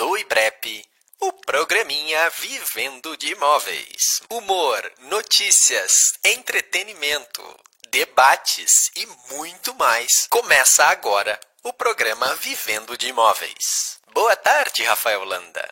[0.00, 0.82] do IBREP,
[1.20, 4.22] o programinha Vivendo de Imóveis.
[4.30, 7.42] Humor, notícias, entretenimento,
[7.90, 10.26] debates e muito mais.
[10.30, 13.98] Começa agora o programa Vivendo de Imóveis.
[14.14, 15.70] Boa tarde, Rafael Landa.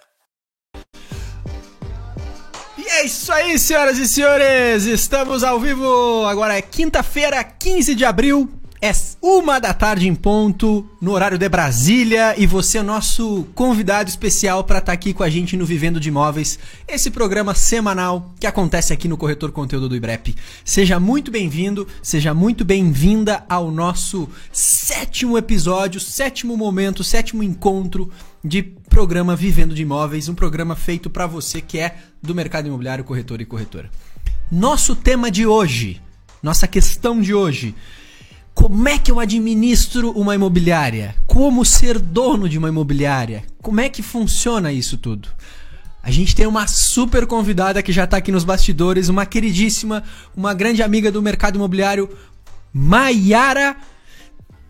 [2.77, 4.85] E é isso aí, senhoras e senhores!
[4.85, 6.27] Estamos ao vivo!
[6.27, 11.49] Agora é quinta-feira, 15 de abril, é uma da tarde em ponto, no horário de
[11.49, 15.67] Brasília, e você é nosso convidado especial para estar tá aqui com a gente no
[15.67, 20.37] Vivendo de Imóveis, esse programa semanal que acontece aqui no Corretor Conteúdo do IBREP.
[20.65, 28.13] Seja muito bem-vindo, seja muito bem-vinda ao nosso sétimo episódio, sétimo momento, sétimo encontro
[28.45, 33.03] de programa Vivendo de Imóveis, um programa feito para você que é do mercado imobiliário,
[33.03, 33.91] corretor e corretora.
[34.53, 36.01] Nosso tema de hoje,
[36.41, 37.75] nossa questão de hoje
[38.59, 41.15] como é que eu administro uma imobiliária?
[41.29, 43.45] Como ser dono de uma imobiliária?
[43.63, 45.29] Como é que funciona isso tudo?
[46.03, 50.03] A gente tem uma super convidada que já está aqui nos bastidores, uma queridíssima,
[50.37, 52.11] uma grande amiga do mercado imobiliário,
[52.75, 53.77] Maiara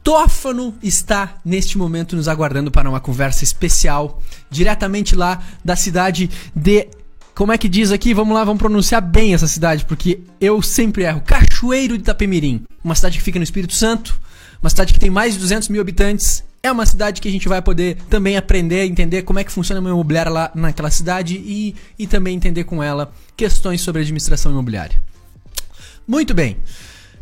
[0.05, 6.89] Tófano está neste momento nos aguardando para uma conversa especial, diretamente lá da cidade de
[7.39, 8.13] como é que diz aqui?
[8.13, 11.21] Vamos lá, vamos pronunciar bem essa cidade, porque eu sempre erro.
[11.21, 12.65] Cachoeiro de Itapemirim.
[12.83, 14.21] Uma cidade que fica no Espírito Santo,
[14.61, 16.43] uma cidade que tem mais de 200 mil habitantes.
[16.61, 19.81] É uma cidade que a gente vai poder também aprender, entender como é que funciona
[19.81, 25.01] uma imobiliária lá naquela cidade e, e também entender com ela questões sobre administração imobiliária.
[26.09, 26.57] Muito bem.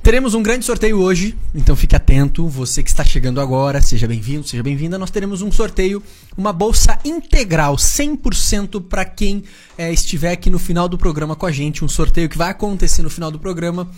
[0.07, 2.47] Teremos um grande sorteio hoje, então fique atento.
[2.47, 4.97] Você que está chegando agora, seja bem-vindo, seja bem-vinda.
[4.97, 6.01] Nós teremos um sorteio,
[6.37, 9.43] uma bolsa integral, 100% para quem
[9.77, 11.85] é, estiver aqui no final do programa com a gente.
[11.85, 13.91] Um sorteio que vai acontecer no final do programa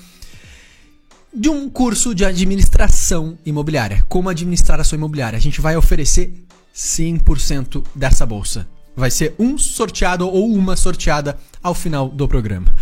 [1.31, 4.03] de um curso de administração imobiliária.
[4.09, 5.37] Como administrar a sua imobiliária.
[5.37, 6.33] A gente vai oferecer
[6.75, 8.67] 100% dessa bolsa.
[8.97, 12.75] Vai ser um sorteado ou uma sorteada ao final do programa.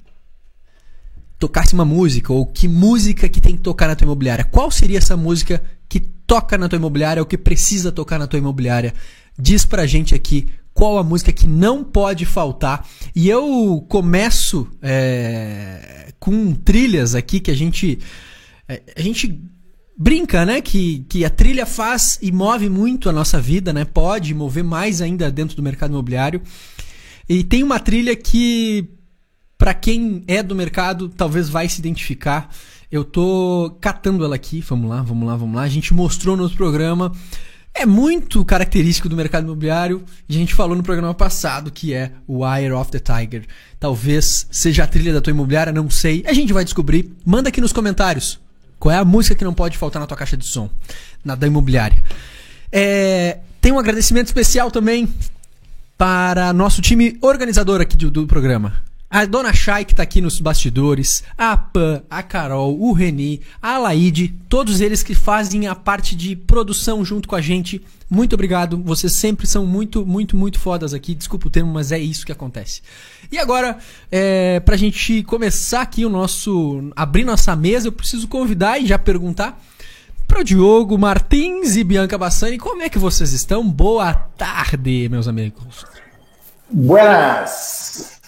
[1.42, 4.44] tocasse uma música, ou que música que tem que tocar na tua imobiliária.
[4.44, 8.38] Qual seria essa música que toca na tua imobiliária, ou que precisa tocar na tua
[8.38, 8.94] imobiliária?
[9.36, 12.88] Diz pra gente aqui qual a música que não pode faltar.
[13.14, 17.98] E eu começo é, com trilhas aqui que a gente.
[18.68, 19.42] É, a gente
[19.98, 20.60] brinca, né?
[20.60, 23.84] Que, que a trilha faz e move muito a nossa vida, né?
[23.84, 26.40] Pode mover mais ainda dentro do mercado imobiliário.
[27.28, 28.88] E tem uma trilha que
[29.62, 32.50] para quem é do mercado, talvez vai se identificar.
[32.90, 34.60] Eu tô catando ela aqui.
[34.60, 35.62] Vamos lá, vamos lá, vamos lá.
[35.62, 37.12] A gente mostrou no outro programa.
[37.72, 40.02] É muito característico do mercado imobiliário.
[40.28, 43.46] A gente falou no programa passado que é o Eye of the Tiger.
[43.78, 46.24] Talvez seja a trilha da tua imobiliária, não sei.
[46.26, 47.12] A gente vai descobrir.
[47.24, 48.40] Manda aqui nos comentários
[48.80, 50.68] qual é a música que não pode faltar na tua caixa de som,
[51.24, 52.02] na da imobiliária.
[52.72, 55.08] É, tem um agradecimento especial também
[55.96, 58.90] para nosso time organizador aqui do, do programa.
[59.12, 63.76] A dona Chay, que tá aqui nos bastidores, a Pan, a Carol, o Reni, a
[63.76, 67.84] Laide, todos eles que fazem a parte de produção junto com a gente.
[68.08, 71.14] Muito obrigado, vocês sempre são muito, muito, muito fodas aqui.
[71.14, 72.80] Desculpa o termo, mas é isso que acontece.
[73.30, 73.76] E agora,
[74.10, 76.90] é, pra gente começar aqui o nosso.
[76.96, 79.62] abrir nossa mesa, eu preciso convidar e já perguntar
[80.26, 83.68] para Diogo Martins e Bianca Bassani, como é que vocês estão?
[83.68, 85.84] Boa tarde, meus amigos.
[86.70, 88.21] Buenas!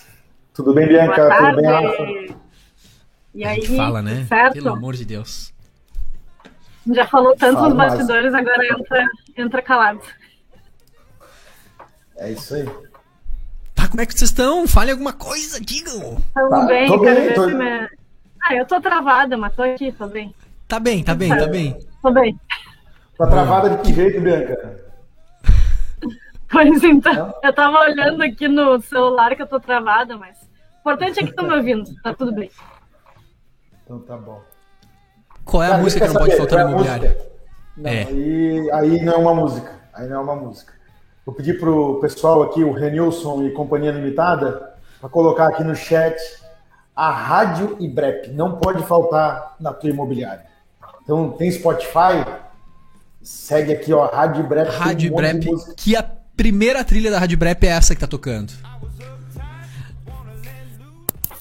[0.54, 1.36] Tudo bem, Bianca?
[1.36, 2.38] Tudo bem, Rafa?
[3.34, 4.24] E aí, fala, né?
[4.28, 4.54] Certo?
[4.54, 5.52] Pelo amor de Deus.
[6.92, 8.46] Já falou tanto nos bastidores, mais.
[8.46, 9.06] agora entra,
[9.36, 10.00] entra calado.
[12.16, 12.64] É isso aí.
[13.74, 14.68] Tá, como é que vocês estão?
[14.68, 16.22] Fale alguma coisa, digam.
[16.32, 17.46] Tudo tá, bem, tô bem tô...
[17.48, 17.90] Minha...
[18.40, 20.32] Ah, eu tô travada, mas tô aqui, tô bem.
[20.68, 21.76] Tá bem, tá bem, tá bem.
[22.00, 22.38] Tô bem.
[23.18, 24.84] Tá travada de que jeito, Bianca?
[26.50, 30.43] Pois então, eu tava olhando aqui no celular que eu tô travada, mas
[30.84, 32.50] importante é que estão me ouvindo, tá tudo bem.
[33.84, 34.40] Então tá bom.
[35.44, 37.16] Qual é a Cara, música que não pode faltar no é imobiliário?
[37.76, 38.04] Não, É.
[38.04, 39.72] aí, aí não é uma música.
[39.92, 40.72] Aí não é uma música.
[41.24, 46.16] Vou pedir pro pessoal aqui, o Renilson e Companhia Limitada, para colocar aqui no chat
[46.94, 48.28] a Rádio Ibrep.
[48.32, 50.44] Não pode faltar na tua imobiliária.
[51.02, 52.24] Então tem Spotify,
[53.22, 54.70] segue aqui, ó, Rádio Ibrep.
[54.70, 55.44] tem Rádio um Brep,
[55.76, 56.02] que a
[56.36, 58.52] primeira trilha da Rádio Brep é essa que tá tocando.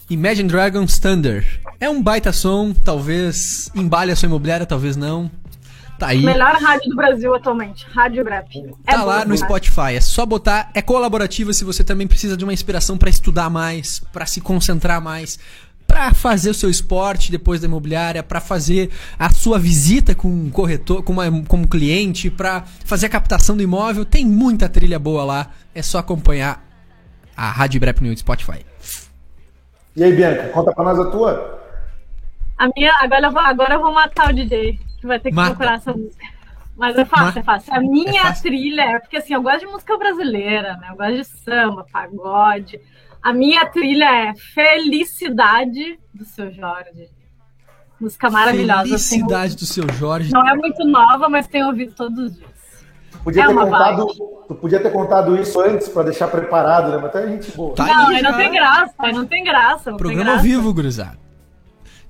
[0.09, 1.45] Imagine Dragons Thunder.
[1.79, 5.29] É um baita som, talvez embale a sua imobiliária, talvez não.
[5.97, 6.23] Tá aí.
[6.23, 8.47] Melhor rádio do Brasil atualmente, Rádio Brap.
[8.85, 9.39] Tá bom lá no demais.
[9.41, 9.95] Spotify.
[9.95, 10.71] É só botar.
[10.73, 15.01] É colaborativa se você também precisa de uma inspiração pra estudar mais, pra se concentrar
[15.01, 15.39] mais,
[15.87, 20.49] pra fazer o seu esporte depois da imobiliária, pra fazer a sua visita com um
[20.49, 24.03] corretor, com, uma, com um cliente, pra fazer a captação do imóvel.
[24.03, 25.51] Tem muita trilha boa lá.
[25.73, 26.65] É só acompanhar
[27.37, 28.65] a Rádio Brep no Spotify.
[29.95, 31.59] E aí, Bianca, conta pra nós a tua.
[32.57, 35.35] A minha, agora eu, vou, agora eu vou matar o DJ, que vai ter que
[35.35, 35.49] Mata.
[35.51, 36.25] procurar essa música.
[36.75, 37.39] Mas é fácil, Mata.
[37.39, 37.73] é fácil.
[37.73, 38.43] A minha É fácil?
[38.43, 40.87] trilha é porque assim, eu gosto de música brasileira, né?
[40.91, 42.79] Eu gosto de samba, pagode.
[43.21, 47.09] A minha trilha é Felicidade do seu Jorge.
[47.99, 48.83] Música maravilhosa.
[48.83, 50.33] tenho- Felicidade do seu Jorge.
[50.33, 52.52] Não é muito nova, mas tenho ouvido todos os dias.
[53.23, 54.07] Podia É ter contado,
[54.47, 56.97] tu podia ter contado isso antes para deixar preparado, né?
[56.97, 57.73] Mas até a gente boa.
[57.75, 59.91] Tá não, aí não tem graça, aí não tem graça.
[59.91, 60.47] Não Programa tem ao graça.
[60.57, 61.17] vivo, gurizada.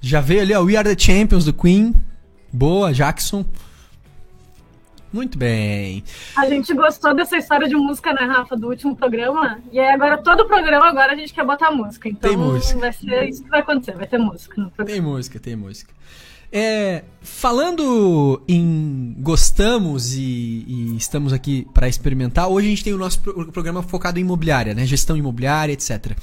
[0.01, 1.94] Já veio ali, ó, We Are the Champions do Queen.
[2.51, 3.45] Boa, Jackson.
[5.13, 6.04] Muito bem.
[6.36, 9.60] A gente gostou dessa história de música, né, Rafa, do último programa.
[9.71, 12.10] E aí agora, todo programa, agora a gente quer botar música.
[12.10, 12.80] Então Tem música.
[12.80, 14.92] vai ser isso que vai acontecer, vai ter música no programa.
[14.92, 15.94] Tem música, tem música.
[16.55, 22.97] É, falando em gostamos e, e estamos aqui para experimentar, hoje a gente tem o
[22.97, 24.85] nosso pro- programa focado em imobiliária, né?
[24.85, 26.15] Gestão imobiliária, etc.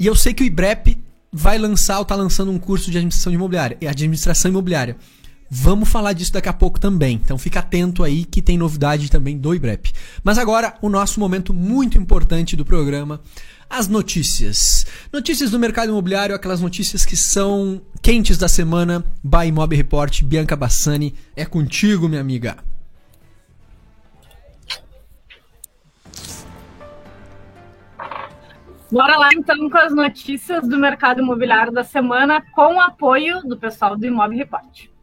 [0.00, 0.96] E eu sei que o IBREP
[1.30, 4.96] vai lançar ou tá lançando um curso de administração imobiliária, administração imobiliária.
[5.50, 7.20] Vamos falar disso daqui a pouco também.
[7.22, 9.92] Então fica atento aí que tem novidade também do IBREP.
[10.24, 13.20] Mas agora o nosso momento muito importante do programa,
[13.68, 14.86] as notícias.
[15.12, 19.04] Notícias do mercado imobiliário, aquelas notícias que são quentes da semana.
[19.22, 22.56] By Mob Report, Bianca Bassani, é contigo, minha amiga.
[28.90, 33.56] Bora lá então com as notícias do mercado imobiliário da semana, com o apoio do
[33.56, 34.95] pessoal do Imob Report.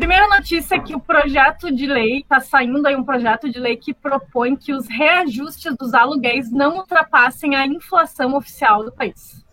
[0.00, 3.76] Primeira notícia é que o projeto de lei, está saindo aí um projeto de lei
[3.76, 9.44] que propõe que os reajustes dos aluguéis não ultrapassem a inflação oficial do país.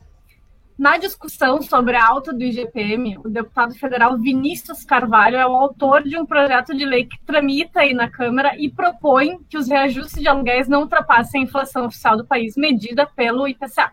[0.80, 6.04] Na discussão sobre a alta do IGPM, o deputado federal Vinícius Carvalho é o autor
[6.04, 10.22] de um projeto de lei que tramita aí na Câmara e propõe que os reajustes
[10.22, 13.92] de aluguéis não ultrapassem a inflação oficial do país medida pelo IPCA.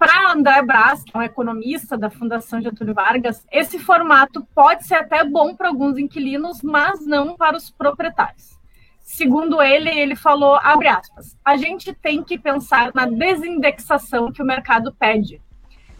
[0.00, 4.94] Para André Brás, que é um economista da Fundação Getúlio Vargas, esse formato pode ser
[4.94, 8.58] até bom para alguns inquilinos, mas não para os proprietários.
[9.02, 14.46] Segundo ele, ele falou, abre aspas, a gente tem que pensar na desindexação que o
[14.46, 15.42] mercado pede.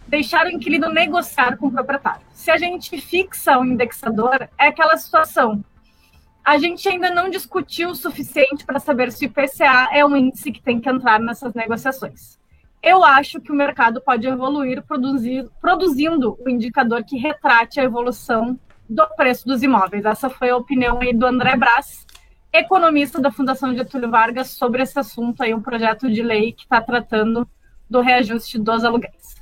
[0.08, 2.22] Deixar o inquilino negociar com o proprietário.
[2.32, 5.62] Se a gente fixa o indexador, é aquela situação.
[6.42, 10.50] A gente ainda não discutiu o suficiente para saber se o IPCA é um índice
[10.50, 12.39] que tem que entrar nessas negociações
[12.82, 14.82] eu acho que o mercado pode evoluir
[15.60, 18.58] produzindo o indicador que retrate a evolução
[18.88, 20.04] do preço dos imóveis.
[20.04, 22.06] Essa foi a opinião aí do André Brás,
[22.52, 26.80] economista da Fundação Getúlio Vargas, sobre esse assunto aí, um projeto de lei que está
[26.80, 27.46] tratando
[27.88, 29.38] do reajuste dos aluguéis.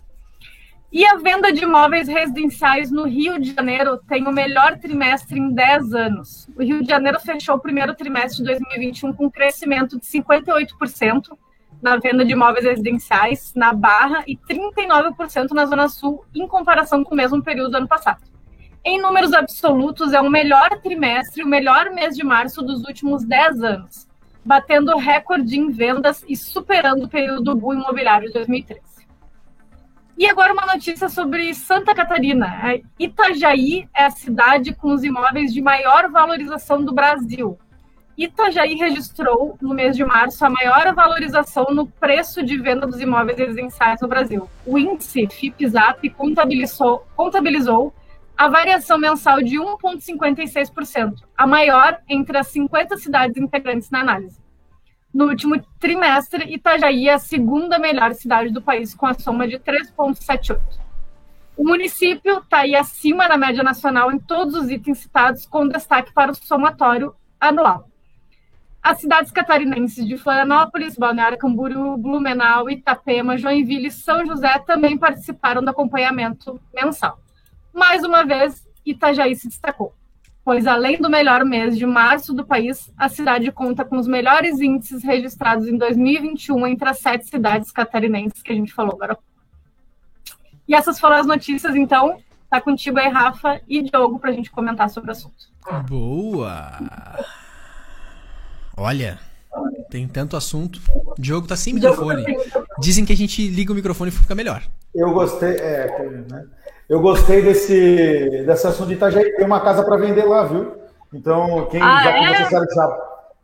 [0.90, 5.52] E a venda de imóveis residenciais no Rio de Janeiro tem o melhor trimestre em
[5.52, 6.48] 10 anos.
[6.56, 11.36] O Rio de Janeiro fechou o primeiro trimestre de 2021 com um crescimento de 58%
[11.80, 17.14] na venda de imóveis residenciais na Barra e 39% na Zona Sul, em comparação com
[17.14, 18.22] o mesmo período do ano passado.
[18.84, 23.62] Em números absolutos, é o melhor trimestre, o melhor mês de março dos últimos 10
[23.62, 24.08] anos,
[24.44, 28.80] batendo recorde em vendas e superando o período do imobiliário de 2013.
[30.16, 32.60] E agora uma notícia sobre Santa Catarina.
[32.98, 37.56] Itajaí é a cidade com os imóveis de maior valorização do Brasil.
[38.18, 43.38] Itajaí registrou, no mês de março, a maior valorização no preço de venda dos imóveis
[43.38, 44.50] residenciais no Brasil.
[44.66, 47.94] O índice FIPZAP contabilizou, contabilizou
[48.36, 54.40] a variação mensal de 1,56%, a maior entre as 50 cidades integrantes na análise.
[55.14, 59.60] No último trimestre, Itajaí é a segunda melhor cidade do país, com a soma de
[59.60, 60.58] 3,78%.
[61.56, 66.12] O município está aí acima da média nacional em todos os itens citados, com destaque
[66.12, 67.88] para o somatório anual.
[68.88, 75.62] As cidades catarinenses de Florianópolis, Balneário Camboriú, Blumenau, Itapema, Joinville e São José também participaram
[75.62, 77.20] do acompanhamento mensal.
[77.70, 79.92] Mais uma vez, Itajaí se destacou,
[80.42, 84.58] pois além do melhor mês de março do país, a cidade conta com os melhores
[84.58, 89.18] índices registrados em 2021 entre as sete cidades catarinenses que a gente falou agora.
[90.66, 92.22] E essas foram as notícias, então.
[92.48, 95.44] Tá contigo aí, Rafa e Diogo, para a gente comentar sobre o assunto.
[95.86, 96.72] Boa!
[98.78, 99.18] Olha,
[99.90, 100.80] tem tanto assunto.
[100.94, 102.24] O Diogo tá sem microfone.
[102.78, 104.62] Dizem que a gente liga o microfone e fica melhor.
[104.94, 106.44] Eu gostei, é, né?
[106.88, 109.32] Eu gostei desse, desse assunto de Itajaí.
[109.36, 110.74] Tem uma casa para vender lá, viu?
[111.12, 112.44] Então, quem Ah, já é?
[112.44, 112.98] fizeram, jabá,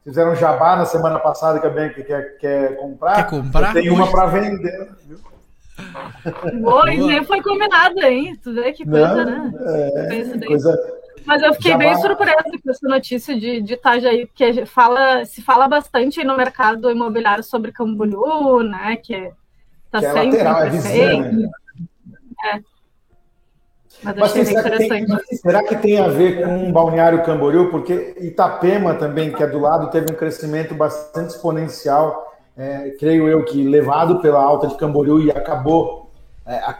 [0.04, 3.72] fizeram jabá na semana passada que a Bianca quer, quer comprar, Quer comprar?
[3.72, 4.88] tem uma para vender.
[5.06, 5.18] Viu?
[6.62, 8.36] Boa, e nem foi combinado, hein?
[8.42, 9.52] Tu vê que coisa, Não, né?
[10.40, 10.78] é, coisa,
[11.24, 15.66] Mas eu fiquei bem surpresa com essa notícia de, de Itajaí, porque fala, se fala
[15.66, 18.96] bastante no mercado imobiliário sobre Camboriú, né?
[18.96, 19.30] Que
[19.90, 21.36] tá que é sempre lateral, é crescente.
[21.36, 22.62] Né?
[24.02, 27.70] Mas Mas bem será que, tem, será que tem a ver com o Balneário Camboriú?
[27.70, 33.44] Porque Itapema também, que é do lado, teve um crescimento bastante exponencial, é, creio eu
[33.44, 36.10] que levado pela alta de Camboriú e acabou.
[36.46, 36.78] É, a,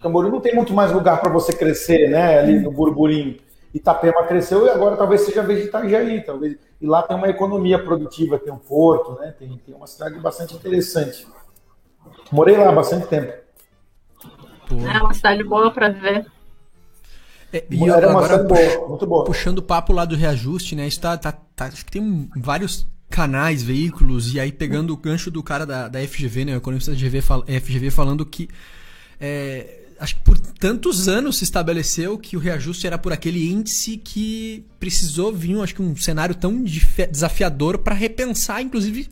[0.00, 2.38] Camboriú não tem muito mais lugar para você crescer, né?
[2.38, 3.36] Ali no burburinho.
[3.74, 6.56] Itapema cresceu e agora talvez seja a vez de Itajaí, talvez.
[6.80, 9.34] E lá tem uma economia produtiva, tem um porto, né?
[9.38, 11.26] Tem, tem uma cidade bastante interessante.
[12.30, 13.32] Morei lá há bastante tempo.
[14.68, 14.76] Pô.
[14.86, 16.26] É uma cidade boa para ver.
[17.52, 19.24] É, e Era uma agora, cidade boa, muito boa.
[19.24, 20.86] puxando o papo lá do reajuste, né?
[20.86, 25.42] Isso tá, tá, acho que tem vários canais, veículos, e aí pegando o gancho do
[25.42, 26.54] cara da, da FGV, né?
[26.54, 28.48] O economista da FGV, fal- FGV falando que
[29.20, 33.96] é, acho que por tantos anos se estabeleceu que o reajuste era por aquele índice
[33.96, 36.62] que precisou vir, acho que um cenário tão
[37.10, 39.08] desafiador para repensar, inclusive,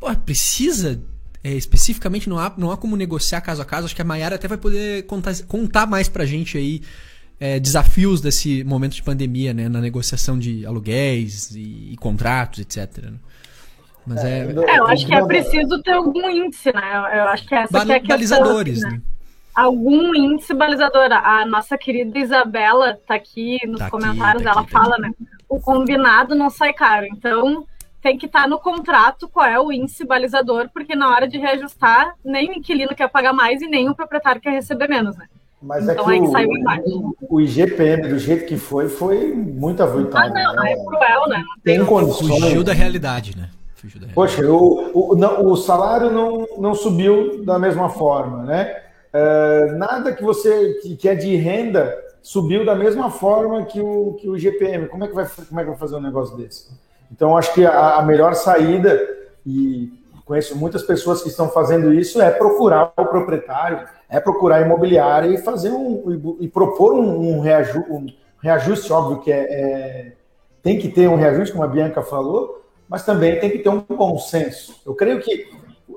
[0.00, 1.00] pô, precisa
[1.44, 3.86] é, especificamente não há, não há como negociar caso a caso.
[3.86, 6.80] Acho que a Mayara até vai poder contar, contar mais pra gente aí
[7.40, 9.68] é, desafios desse momento de pandemia, né?
[9.68, 13.02] Na negociação de aluguéis e, e contratos, etc.
[13.02, 13.12] né?
[14.06, 14.46] Mas é.
[14.68, 16.92] É, eu acho que é preciso ter algum índice, né?
[17.14, 19.02] Eu, acho que essa que é a questão, balizadores, assim, né?
[19.54, 21.08] Algum índice balizador.
[21.12, 24.98] A nossa querida Isabela tá aqui nos Tá aqui, comentários, tá ela aqui, tá fala,
[24.98, 25.10] né?
[25.48, 27.06] O combinado não sai caro.
[27.06, 27.64] Então,
[28.00, 32.14] tem que estar no contrato qual é o índice balizador, porque na hora de reajustar,
[32.24, 35.26] nem o inquilino quer pagar mais e nem o proprietário quer receber menos, né?
[35.62, 37.14] Mas Então é que que saiu o, embaixo.
[37.30, 40.34] o IGPM, do jeito que foi, foi muito Ah, avultado.
[40.34, 40.72] não, né?
[40.72, 41.38] é cruel, né?
[41.38, 42.40] Não Tem tem- condições.
[42.42, 43.48] Fugiu da realidade, né?
[43.76, 44.14] Fugiu da realidade.
[44.14, 48.74] Poxa, o, o, não, o salário não, não subiu da mesma forma, né?
[49.12, 54.14] É, nada que você que, que é de renda subiu da mesma forma que o,
[54.14, 54.88] que o IGPM.
[54.88, 56.70] Como é que vai, como é que vai fazer um negócio desse?
[57.10, 58.98] Então, acho que a, a melhor saída,
[59.44, 59.92] e
[60.24, 65.38] conheço muitas pessoas que estão fazendo isso, é procurar o proprietário, é procurar imobiliária e
[65.38, 68.06] fazer um e, e propor um, um, reaju, um
[68.40, 70.12] reajuste, óbvio que é, é,
[70.62, 73.80] tem que ter um reajuste, como a Bianca falou, mas também tem que ter um
[73.80, 74.80] bom senso.
[74.86, 75.46] Eu creio que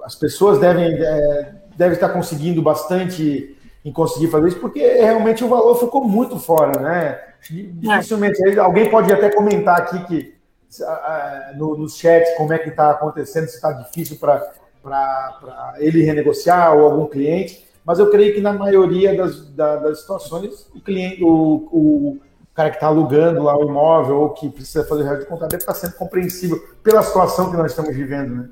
[0.04, 5.48] as pessoas devem, é, devem estar conseguindo bastante em conseguir fazer isso, porque realmente o
[5.50, 7.20] valor ficou muito fora, né?
[7.50, 8.60] Dificilmente.
[8.60, 10.36] Alguém pode até comentar aqui que
[11.56, 14.42] no, no chat como é que está acontecendo, se está difícil para
[15.78, 20.68] ele renegociar ou algum cliente, mas eu creio que na maioria das, das, das situações
[20.74, 22.18] o cliente, o, o
[22.56, 25.48] cara que está alugando lá o imóvel ou que precisa fazer o reajuste de conta
[25.48, 28.50] deve estar sendo compreensível pela situação que nós estamos vivendo, né?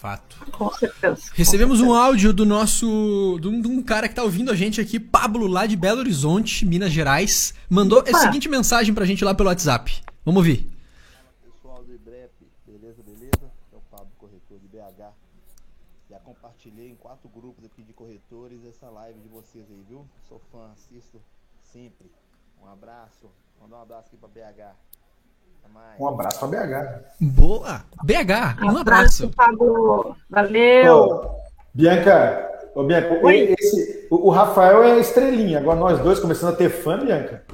[0.00, 0.38] Fato.
[0.52, 1.30] Com certeza.
[1.34, 3.38] Recebemos um áudio do nosso.
[3.38, 6.00] de um, de um cara que tá ouvindo a gente aqui, Pablo, lá de Belo
[6.00, 7.52] Horizonte, Minas Gerais.
[7.68, 8.16] Mandou Opa.
[8.16, 10.02] a seguinte mensagem pra gente lá pelo WhatsApp.
[10.24, 10.66] Vamos ouvir.
[11.44, 12.32] Pessoal do IBREP,
[12.66, 13.52] beleza, beleza?
[13.70, 15.12] É o Pablo, corretor de BH.
[16.08, 20.06] Já compartilhei em quatro grupos aqui de corretores essa live de vocês aí, viu?
[20.26, 21.20] Sou fã, assisto
[21.74, 22.10] sempre.
[22.64, 23.30] Um abraço,
[23.60, 24.74] mandar um abraço aqui pra BH.
[25.98, 27.00] Um abraço para BH.
[27.20, 27.82] Boa!
[28.02, 29.30] BH, um abraço.
[29.36, 30.16] Pablo.
[30.30, 30.96] Valeu.
[30.96, 31.30] Ô,
[31.74, 33.54] Bianca, ô, Bianca Oi.
[33.58, 35.58] esse, o, o Rafael é estrelinha.
[35.58, 37.44] Agora nós dois começando a ter fã, Bianca.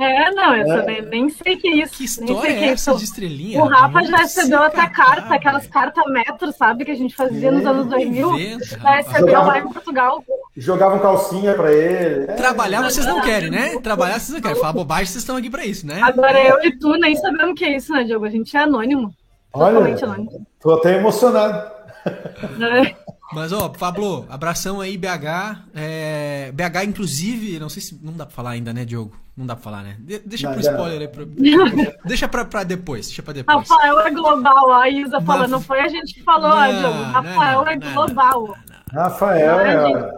[0.00, 0.80] É, não, eu É.
[0.80, 1.92] também nem sei que é isso.
[1.94, 2.98] Que história que é essa isso.
[3.00, 3.60] de estrelinha?
[3.60, 7.50] O Rafa já recebeu até cara, carta, aquelas cartas metro, sabe, que a gente fazia
[7.50, 8.34] nos anos 2000.
[8.38, 10.24] Inventa, Já recebeu Jogava- lá em Portugal.
[10.56, 12.24] Jogavam calcinha para ele.
[12.30, 13.76] É, Trabalhar vocês não querem, né?
[13.80, 14.56] Trabalhar vocês não querem.
[14.56, 16.00] Falar bobagem, vocês estão aqui pra isso, né?
[16.02, 18.24] Agora eu e tu nem sabemos o que é isso, né, Diogo?
[18.24, 19.12] A gente é anônimo.
[19.52, 20.46] Olha, Totalmente anônimo.
[20.60, 21.70] tô até emocionado.
[22.06, 22.94] É.
[23.32, 25.58] Mas, ó, Pablo, abração aí, BH.
[25.74, 27.98] É, BH, inclusive, não sei se.
[28.02, 29.14] Não dá pra falar ainda, né, Diogo?
[29.36, 29.96] Não dá pra falar, né?
[30.00, 31.08] De- deixa Não, pro spoiler aí.
[31.08, 31.24] Pra,
[32.04, 33.06] deixa pra, pra depois.
[33.06, 33.68] Deixa pra depois.
[33.68, 36.98] Rafael é global, a Isa falando, não foi a gente que falou, Não, Diogo.
[36.98, 38.56] não, Rafael não, é não, global.
[38.92, 40.12] Rafael, Não é é.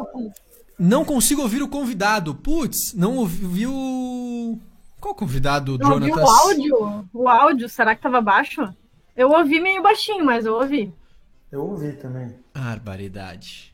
[0.79, 2.35] Não consigo ouvir o convidado.
[2.35, 4.59] Putz, não ouviu.
[5.01, 6.31] Qual convidado, Não ouviu Jonatas?
[6.31, 7.09] o áudio?
[7.13, 8.67] O áudio, será que tava baixo?
[9.17, 10.93] Eu ouvi meio baixinho, mas eu ouvi.
[11.53, 12.35] Eu ouvi também.
[12.55, 13.71] Barbaridade.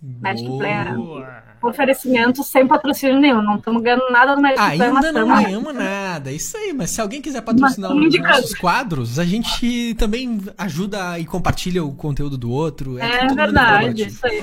[0.00, 0.48] Magic.
[0.48, 1.51] Boa.
[1.62, 3.40] Oferecimento sem patrocínio nenhum.
[3.42, 6.32] Não estamos ganhando nada no Magic mas Ainda não ganhamos nada.
[6.32, 11.24] Isso aí, mas se alguém quiser patrocinar os nossos quadros, a gente também ajuda e
[11.24, 12.98] compartilha o conteúdo do outro.
[12.98, 14.42] É mundo verdade, isso aí.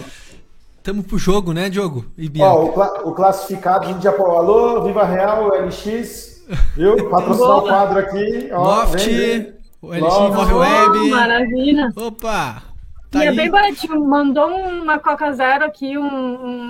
[0.82, 2.06] Tamo pro jogo, né, Diogo?
[2.18, 6.42] E o, cla- o classificado, a gente já falou, alô, Viva Real, LX,
[6.76, 6.96] viu?
[7.12, 8.50] Patrocinar o quadro aqui.
[8.52, 9.54] Ó, Loft, vem, vem.
[9.82, 10.34] o LX Loft.
[10.36, 11.10] Móvel Oh, Web.
[11.10, 11.90] maravilha.
[11.96, 12.64] Opa!
[13.12, 13.36] Tá e é aí.
[13.36, 14.04] bem baratinho.
[14.08, 16.06] Mandou uma Coca Zero aqui, um,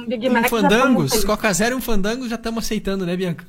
[0.01, 0.43] um Big Um Mac.
[0.43, 1.23] já tá fandangos.
[1.25, 3.45] Coca Zero e um fandango já estamos aceitando, né, Bianca?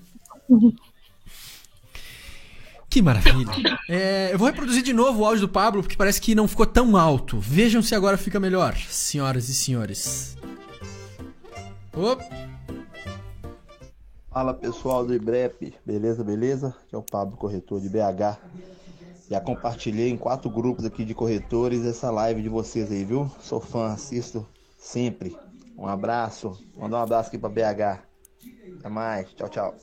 [2.88, 3.78] Que maravilha.
[3.88, 6.66] É, eu vou reproduzir de novo o áudio do Pablo, porque parece que não ficou
[6.66, 7.38] tão alto.
[7.38, 10.36] Vejam se agora fica melhor, senhoras e senhores.
[11.92, 12.24] Opa.
[14.28, 16.68] Fala pessoal do IBREP, beleza, beleza?
[16.86, 18.38] Aqui é o Pablo, corretor de BH.
[19.30, 23.30] Já compartilhei em quatro grupos aqui de corretores essa live de vocês aí, viu?
[23.38, 24.44] Sou fã, assisto
[24.76, 25.36] sempre.
[25.78, 28.00] Um abraço, mandar um abraço aqui pra BH.
[28.80, 29.74] Até mais, tchau, tchau.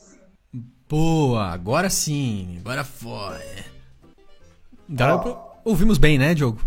[0.89, 3.39] Boa, agora sim, agora foi.
[4.91, 6.59] Agora ouvimos bem, né, Diogo?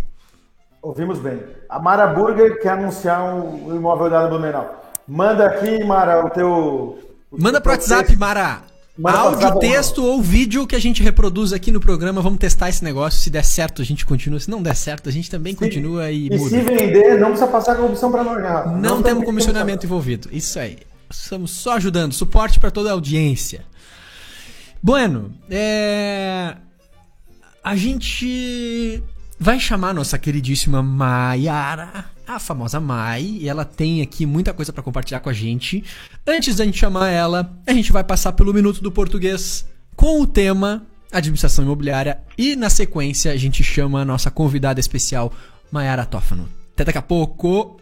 [0.81, 1.39] Ouvimos bem.
[1.69, 4.83] A Mara Burger quer anunciar um, imóvel dela no Blumenau.
[5.07, 6.99] Manda aqui, Mara, o teu.
[7.31, 8.19] o Manda teu pro WhatsApp, texto.
[8.19, 8.70] Mara.
[9.05, 12.21] Áudio, texto ou vídeo que a gente reproduz aqui no programa.
[12.21, 13.21] Vamos testar esse negócio.
[13.21, 14.39] Se der certo, a gente continua.
[14.41, 16.51] Se não der certo, a gente também continua e, E muda.
[16.51, 18.49] se vender, não precisa passar comissão pra nós, né?
[18.49, 18.71] Rafa?
[18.73, 20.29] Não, temos comissionamento envolvido.
[20.33, 20.79] Isso aí.
[21.11, 22.13] Estamos só ajudando.
[22.13, 23.65] Suporte para toda a audiência.
[24.83, 26.57] Bueno, é...
[27.63, 29.03] a gente
[29.43, 34.83] vai chamar nossa queridíssima Maiara, a famosa Mai, e ela tem aqui muita coisa para
[34.83, 35.83] compartilhar com a gente.
[36.27, 40.27] Antes da gente chamar ela, a gente vai passar pelo minuto do português com o
[40.27, 45.33] tema administração imobiliária e na sequência a gente chama a nossa convidada especial,
[45.73, 46.47] Maiara Tófano.
[46.75, 47.81] Até daqui a pouco.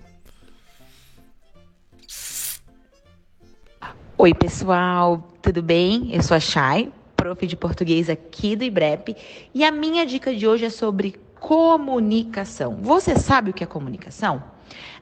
[4.17, 6.15] Oi, pessoal, tudo bem?
[6.15, 9.17] Eu sou a Chay, prof de português aqui do IBREP,
[9.53, 12.79] e a minha dica de hoje é sobre comunicação.
[12.83, 14.43] Você sabe o que é comunicação?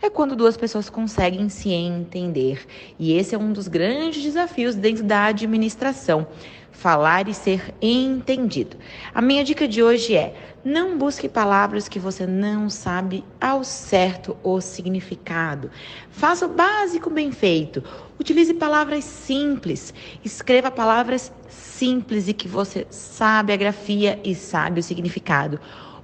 [0.01, 2.67] É quando duas pessoas conseguem se entender,
[2.99, 6.27] e esse é um dos grandes desafios dentro da administração.
[6.71, 8.77] Falar e ser entendido.
[9.15, 14.37] A minha dica de hoje é: não busque palavras que você não sabe ao certo
[14.43, 15.71] o significado.
[16.11, 17.83] Faça o básico bem feito.
[18.21, 19.95] Utilize palavras simples.
[20.23, 25.59] Escreva palavras simples e que você sabe a grafia e sabe o significado.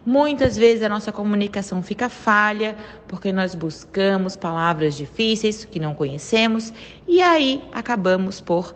[0.04, 6.72] Muitas vezes a nossa comunicação fica falha porque nós buscamos palavras difíceis que não conhecemos
[7.06, 8.74] e aí acabamos por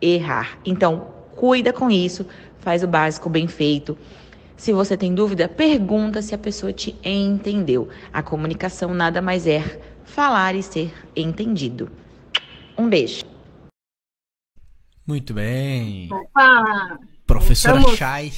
[0.00, 0.58] errar.
[0.64, 2.24] Então, cuida com isso,
[2.60, 3.98] faz o básico bem feito.
[4.56, 7.88] Se você tem dúvida, pergunta se a pessoa te entendeu.
[8.12, 11.90] A comunicação nada mais é falar e ser entendido.
[12.76, 13.24] Um beijo.
[15.06, 16.08] Muito bem.
[16.12, 16.98] Opa!
[17.26, 18.30] Professora Estamos- Chay,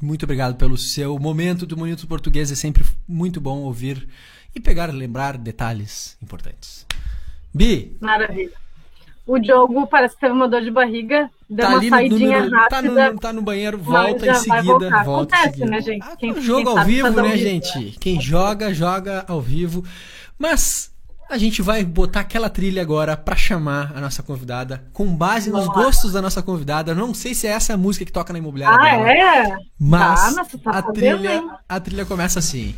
[0.00, 2.50] muito obrigado pelo seu momento do Minuto Português.
[2.52, 4.08] É sempre muito bom ouvir
[4.54, 6.86] e pegar, lembrar detalhes importantes.
[7.52, 8.52] Bi, Maravilha.
[9.26, 12.48] O Diogo parece que teve uma dor de barriga, deu tá uma ali no, saidinha
[12.50, 13.12] tá, rápida.
[13.12, 15.02] no, tá no banheiro, volta em seguida.
[15.02, 15.70] Volta Acontece, em seguida.
[15.70, 16.02] né, gente?
[16.06, 17.96] Ah, Quem- jogo quem ao vivo, né, vivo, gente?
[17.98, 19.84] Quem joga, joga ao vivo.
[20.38, 20.92] Mas
[21.28, 25.66] a gente vai botar aquela trilha agora pra chamar a nossa convidada, com base nos
[25.66, 25.74] lá.
[25.74, 26.94] gostos da nossa convidada.
[26.94, 29.10] Não sei se é essa a música que toca na imobiliária Ah, dela.
[29.10, 29.56] é?
[29.78, 32.74] Mas mas tu tá a, trilha, a trilha começa assim.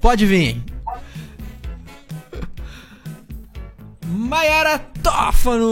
[0.00, 0.62] Pode vir.
[4.04, 5.70] Maiara Tófano!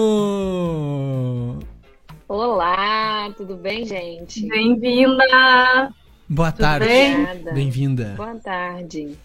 [2.28, 4.46] Olá, tudo bem, gente?
[4.48, 5.92] Bem-vinda!
[6.28, 6.86] Boa tarde.
[6.86, 7.14] bem?
[7.24, 7.52] Obrigada.
[7.52, 8.14] Bem-vinda.
[8.16, 9.18] Boa tarde.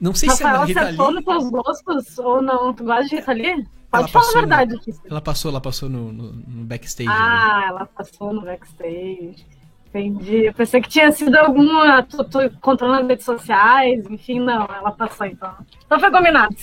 [0.00, 0.96] Não sei se a Rafael Rita ali.
[1.24, 2.72] nos gostos ou não?
[2.74, 3.66] Tu gosta de Rita Lee?
[3.90, 4.40] Pode falar a né?
[4.40, 4.92] verdade aqui.
[5.08, 7.08] Ela passou, ela passou no, no- no backstage.
[7.08, 9.46] Ah, ela passou no backstage.
[9.88, 10.46] Entendi.
[10.46, 12.02] Eu pensei que tinha sido alguma.
[12.02, 14.64] Tu, tu controlando as redes sociais, enfim, não.
[14.66, 15.54] Ela passou então.
[15.86, 16.54] Então foi combinado.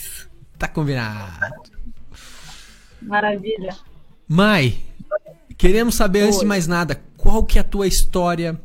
[0.58, 1.54] Tá combinado.
[3.00, 3.74] Maravilha.
[4.28, 4.78] Mai,
[5.56, 6.48] queremos saber antes de Oi.
[6.48, 8.60] mais nada, qual que é a tua história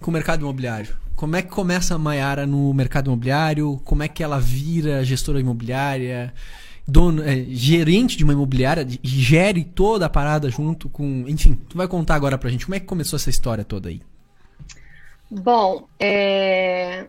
[0.00, 0.96] com o mercado imobiliário?
[1.16, 3.80] Como é que começa a Maiara no mercado imobiliário?
[3.86, 6.32] Como é que ela vira gestora imobiliária?
[6.86, 11.24] Dono, é, gerente de uma imobiliária, gere toda a parada junto com.
[11.26, 14.02] Enfim, tu vai contar agora pra gente como é que começou essa história toda aí.
[15.30, 17.06] Bom, é,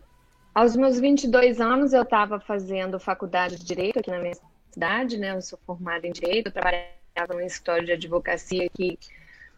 [0.56, 4.38] aos meus 22 anos eu estava fazendo faculdade de Direito aqui na minha
[4.72, 5.36] cidade, né?
[5.36, 8.98] Eu sou formada em Direito, eu trabalhava num escritório de advocacia aqui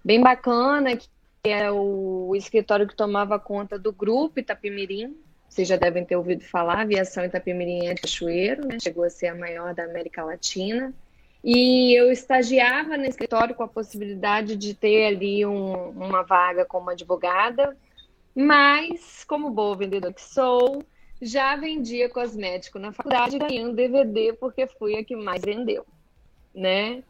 [0.04, 1.08] bem bacana, que
[1.44, 5.16] é o escritório que tomava conta do grupo Itapemirim.
[5.48, 8.78] Vocês já devem ter ouvido falar, a aviação Itapemirim é de Cachoeiro, né?
[8.82, 10.94] Chegou a ser a maior da América Latina.
[11.44, 16.90] E eu estagiava no escritório com a possibilidade de ter ali um- uma vaga como
[16.90, 17.76] advogada,
[18.36, 20.84] mas, como boa vendedora que sou,
[21.22, 25.86] já vendia cosmético na faculdade, ganhando DVD porque fui a que mais vendeu,
[26.54, 27.04] né?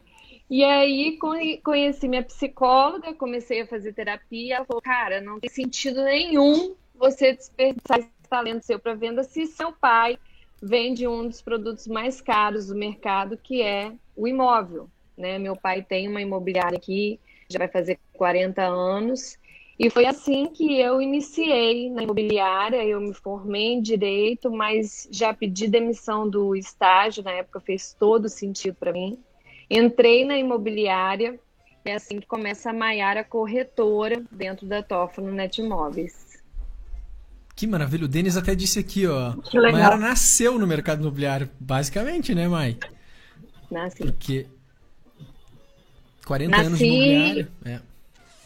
[0.50, 5.48] E aí con- conheci minha psicóloga, comecei a fazer terapia, ela falou, cara, não tem
[5.48, 10.18] sentido nenhum você desperdiçar esse talento seu para venda se seu pai
[10.60, 15.38] vende um dos produtos mais caros do mercado, que é o imóvel, né?
[15.38, 19.38] Meu pai tem uma imobiliária aqui, já vai fazer 40 anos,
[19.78, 22.84] e foi assim que eu iniciei na imobiliária.
[22.84, 28.28] Eu me formei em direito, mas já pedi demissão do estágio, na época fez todo
[28.28, 29.18] sentido para mim.
[29.70, 31.38] Entrei na imobiliária,
[31.84, 36.28] é assim que começa a Maiara corretora dentro da Tófano Netmóveis.
[37.54, 39.34] Que maravilha, o Denis até disse aqui, ó.
[39.54, 42.76] Maiara nasceu no mercado imobiliário, basicamente, né, Mai?
[43.70, 43.98] Nasci.
[44.02, 44.46] Porque
[46.26, 47.48] 40 anos de Nasci- imobiliário.
[47.64, 47.80] É.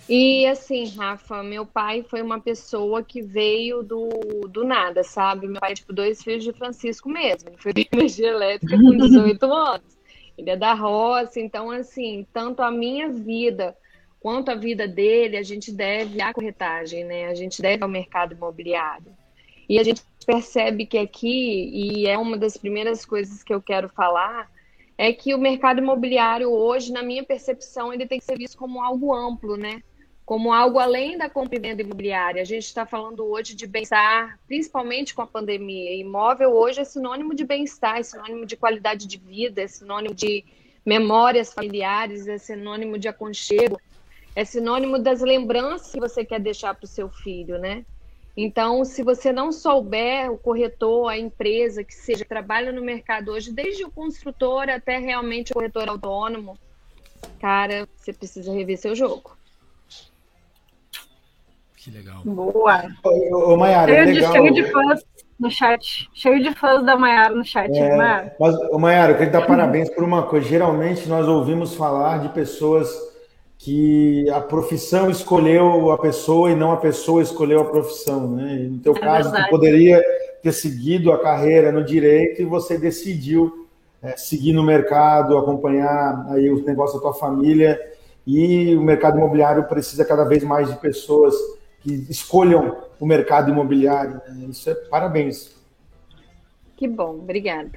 [0.06, 4.08] E assim, Rafa, meu pai foi uma pessoa que veio do,
[4.50, 5.46] do nada, sabe?
[5.46, 7.48] Meu pai é tipo dois filhos de Francisco mesmo.
[7.48, 9.94] Ele foi de energia elétrica com 18 anos.
[10.36, 13.76] Ele é da roça, então assim, tanto a minha vida
[14.20, 17.26] quanto a vida dele, a gente deve à corretagem, né?
[17.26, 19.14] A gente deve ao mercado imobiliário.
[19.68, 23.88] E a gente percebe que aqui, e é uma das primeiras coisas que eu quero
[23.88, 24.50] falar,
[24.96, 28.82] é que o mercado imobiliário hoje, na minha percepção, ele tem que ser visto como
[28.82, 29.82] algo amplo, né?
[30.24, 32.40] Como algo além da compra e venda imobiliária.
[32.40, 35.94] A gente está falando hoje de bem-estar, principalmente com a pandemia.
[35.94, 40.42] Imóvel hoje é sinônimo de bem-estar, é sinônimo de qualidade de vida, é sinônimo de
[40.84, 43.78] memórias familiares, é sinônimo de aconchego,
[44.34, 47.84] é sinônimo das lembranças que você quer deixar para o seu filho, né?
[48.36, 53.52] Então, se você não souber o corretor, a empresa que seja trabalha no mercado hoje,
[53.52, 56.58] desde o construtor até realmente o corretor autônomo,
[57.38, 59.36] cara, você precisa rever seu jogo.
[61.84, 62.22] Que legal.
[62.24, 62.82] Boa.
[63.04, 64.32] Ô, ô, Maiara, é Cheio de, legal.
[64.32, 65.04] cheio de fãs
[65.38, 66.08] no chat.
[66.14, 67.70] Cheio de fãs da Maiara no chat.
[67.76, 68.34] É, Maiara.
[68.40, 70.48] mas, ô, Maiara, eu queria dar parabéns por uma coisa.
[70.48, 72.88] Geralmente nós ouvimos falar de pessoas
[73.58, 78.56] que a profissão escolheu a pessoa e não a pessoa escolheu a profissão, né?
[78.62, 79.44] E No teu É caso, verdade.
[79.44, 80.02] tu poderia
[80.42, 83.66] ter seguido a carreira no direito e você decidiu
[84.02, 87.78] é, seguir no mercado, acompanhar aí os negócios da tua família
[88.26, 91.34] e o mercado imobiliário precisa cada vez mais de pessoas
[91.84, 94.14] que escolham o mercado imobiliário.
[94.26, 94.46] né?
[94.48, 95.54] Isso é parabéns.
[96.76, 97.70] Que bom, obrigada.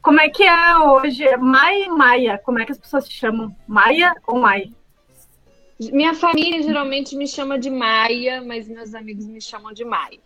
[0.00, 1.36] Como é que é hoje?
[1.36, 3.54] Maia e Maia, como é que as pessoas se chamam?
[3.68, 4.72] Maia ou Mai?
[5.92, 10.18] Minha família geralmente me chama de Maia, mas meus amigos me chamam de Maia.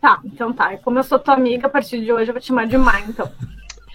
[0.00, 0.76] Tá, então tá.
[0.78, 3.02] Como eu sou tua amiga, a partir de hoje eu vou te chamar de Mai,
[3.08, 3.30] então.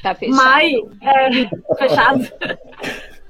[0.01, 0.35] Tá fechado.
[0.35, 2.27] Mai, é, fechado.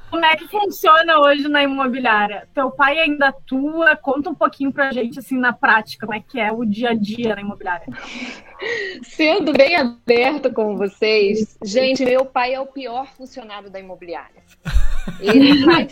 [0.09, 2.47] Como é que funciona hoje na imobiliária?
[2.53, 3.95] Teu pai ainda atua?
[3.95, 6.93] Conta um pouquinho pra gente, assim, na prática, como é que é o dia a
[6.95, 7.85] dia na imobiliária.
[9.03, 14.43] Sendo bem aberto com vocês, gente, meu pai é o pior funcionário da imobiliária.
[15.19, 15.87] Ele faz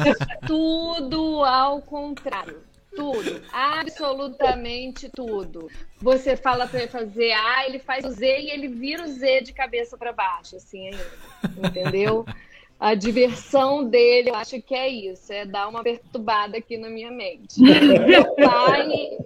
[0.45, 2.65] tudo ao contrário.
[2.95, 5.69] Tudo, absolutamente tudo.
[6.01, 9.41] Você fala para ele fazer A, ele faz o Z e ele vira o Z
[9.41, 10.89] de cabeça para baixo, assim,
[11.63, 12.25] entendeu?
[12.79, 17.11] A diversão dele, eu acho que é isso, é dar uma perturbada aqui na minha
[17.11, 17.59] mente.
[17.59, 19.17] Meu pai,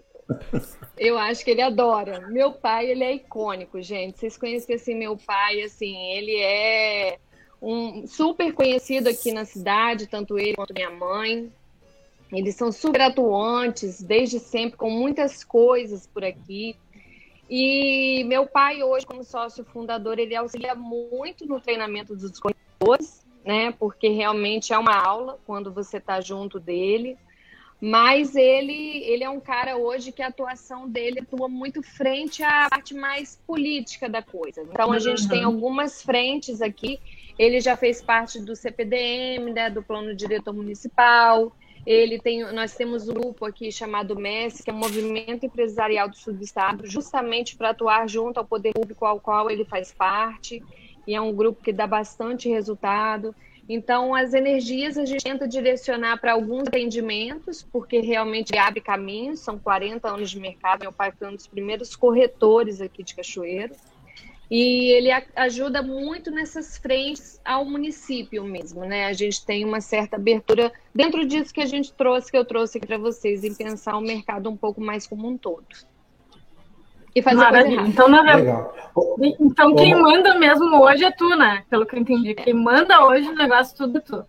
[0.98, 2.28] eu acho que ele adora.
[2.30, 4.20] Meu pai, ele é icônico, gente.
[4.20, 7.18] Vocês conhecessem meu pai, assim, ele é
[7.62, 11.52] um super conhecido aqui na cidade, tanto ele quanto minha mãe.
[12.32, 16.78] Eles são super atuantes desde sempre, com muitas coisas por aqui.
[17.50, 23.72] E meu pai, hoje, como sócio fundador, ele auxilia muito no treinamento dos corretores, né?
[23.72, 27.18] Porque realmente é uma aula quando você está junto dele.
[27.82, 32.70] Mas ele, ele é um cara hoje que a atuação dele atua muito frente à
[32.70, 34.62] parte mais política da coisa.
[34.62, 37.00] Então a gente tem algumas frentes aqui.
[37.40, 41.52] Ele já fez parte do CPDM, né, do Plano Diretor Municipal.
[41.84, 46.16] Ele tem, nós temos um grupo aqui chamado MES, que é um movimento empresarial do
[46.16, 50.64] subestado, justamente para atuar junto ao poder público ao qual ele faz parte,
[51.08, 53.36] e é um grupo que dá bastante resultado.
[53.68, 59.58] Então, as energias a gente tenta direcionar para alguns atendimentos, porque realmente abre caminhos, são
[59.58, 63.74] 40 anos de mercado, meu pai foi um dos primeiros corretores aqui de Cachoeiro.
[64.50, 69.06] E ele ajuda muito nessas frentes ao município mesmo, né?
[69.06, 72.78] A gente tem uma certa abertura dentro disso que a gente trouxe, que eu trouxe
[72.78, 75.66] aqui para vocês, em pensar o mercado um pouco mais como um todo.
[77.14, 77.82] E fazer Maravilha.
[77.82, 78.70] Então, na verdade,
[79.40, 81.64] então quem manda mesmo hoje é tu, né?
[81.70, 82.36] Pelo que eu entendi.
[82.36, 84.26] Quem manda hoje o negócio tudo é tu.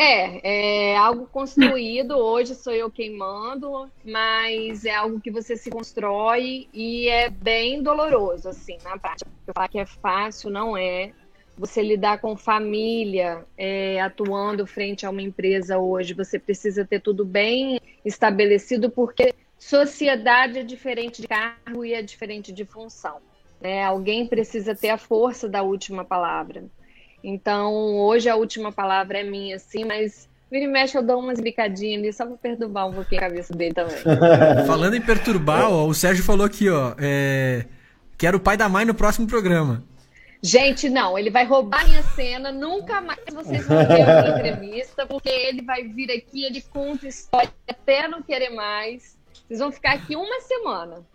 [0.00, 2.16] É, é algo construído.
[2.16, 7.82] Hoje sou eu quem mando, mas é algo que você se constrói e é bem
[7.82, 9.28] doloroso, assim, na prática.
[9.46, 11.12] Eu falar que é fácil, não é.
[11.56, 17.24] Você lidar com família, é, atuando frente a uma empresa hoje, você precisa ter tudo
[17.24, 23.16] bem estabelecido, porque sociedade é diferente de cargo e é diferente de função.
[23.60, 23.82] Né?
[23.82, 26.64] Alguém precisa ter a força da última palavra.
[27.22, 31.40] Então, hoje a última palavra é minha, sim, mas vira e mexe eu dou umas
[31.40, 33.96] bicadinhas ali só pra perturbar um pouquinho a cabeça dele também.
[34.66, 37.64] Falando em perturbar, ó, o Sérgio falou aqui, ó, é...
[38.16, 39.84] quero o pai da mãe no próximo programa.
[40.40, 45.28] Gente, não, ele vai roubar minha cena, nunca mais vocês vão ver uma entrevista, porque
[45.28, 49.17] ele vai vir aqui, ele conta história até não querer mais.
[49.48, 51.06] Vocês vão ficar aqui uma semana.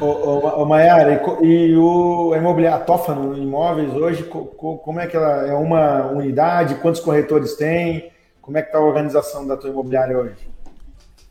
[0.00, 5.00] Ô, ô, ô Maiara, e, e o imobiliário, a Tófano Imóveis hoje, co, co, como
[5.00, 6.76] é que ela é uma unidade?
[6.76, 8.12] Quantos corretores tem?
[8.40, 10.48] Como é que está a organização da tua imobiliária hoje?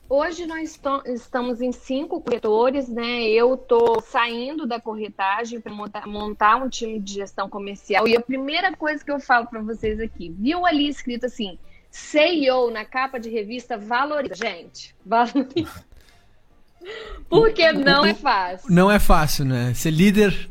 [0.10, 3.24] Hoje nós estamos em cinco corretores, né?
[3.24, 8.08] Eu estou saindo da corretagem para montar, montar, um time de gestão comercial.
[8.10, 11.58] E a primeira coisa que eu falo para vocês aqui, viu ali escrito assim,
[11.90, 14.36] CEO na capa de revista, valoriza.
[14.36, 15.93] Gente, valoriza.
[17.30, 18.72] Porque não é fácil.
[18.72, 19.74] Não é fácil, né?
[19.74, 20.50] Ser líder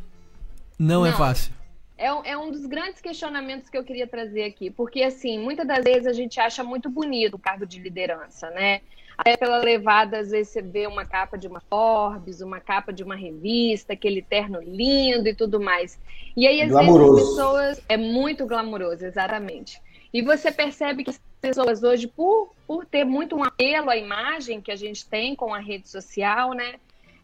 [0.78, 1.14] não, é não.
[1.14, 1.52] é fácil.
[1.96, 4.70] É, é, um dos grandes questionamentos que eu queria trazer aqui.
[4.70, 8.80] Porque, assim, muitas das vezes a gente acha muito bonito o cargo de liderança, né?
[9.16, 13.04] Até pela levada, às vezes você vê uma capa de uma Forbes, uma capa de
[13.04, 15.98] uma revista, aquele terno lindo e tudo mais.
[16.36, 17.14] E aí, às glamuroso.
[17.14, 17.82] vezes, as pessoas.
[17.88, 19.80] É muito glamouroso, exatamente.
[20.12, 24.70] E você percebe que pessoas hoje, por, por ter muito um apelo à imagem que
[24.70, 26.76] a gente tem com a rede social, né?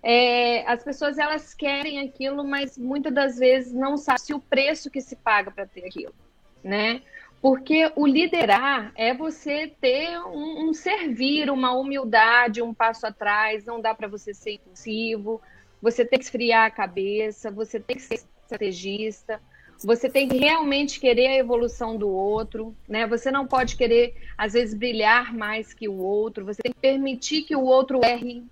[0.02, 4.90] É, as pessoas elas querem aquilo, mas muitas das vezes não sabem se o preço
[4.90, 6.14] que se paga para ter aquilo,
[6.62, 7.00] né?
[7.40, 13.80] Porque o liderar é você ter um, um, servir, uma humildade, um passo atrás, não
[13.80, 15.40] dá para você ser impulsivo,
[15.80, 19.40] você tem que esfriar a cabeça, você tem que ser estrategista,
[19.86, 23.06] você tem que realmente querer a evolução do outro, né?
[23.06, 26.44] Você não pode querer, às vezes, brilhar mais que o outro.
[26.44, 28.44] Você tem que permitir que o outro erre.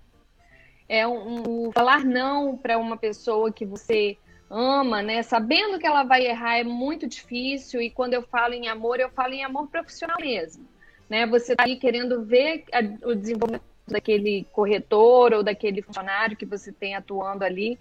[0.87, 4.17] É um, um falar não para uma pessoa que você
[4.49, 5.21] ama, né?
[5.21, 7.81] Sabendo que ela vai errar é muito difícil.
[7.81, 10.65] E quando eu falo em amor, eu falo em amor profissional mesmo,
[11.09, 11.25] né?
[11.27, 16.71] Você está aí querendo ver a, o desenvolvimento daquele corretor ou daquele funcionário que você
[16.71, 17.77] tem atuando ali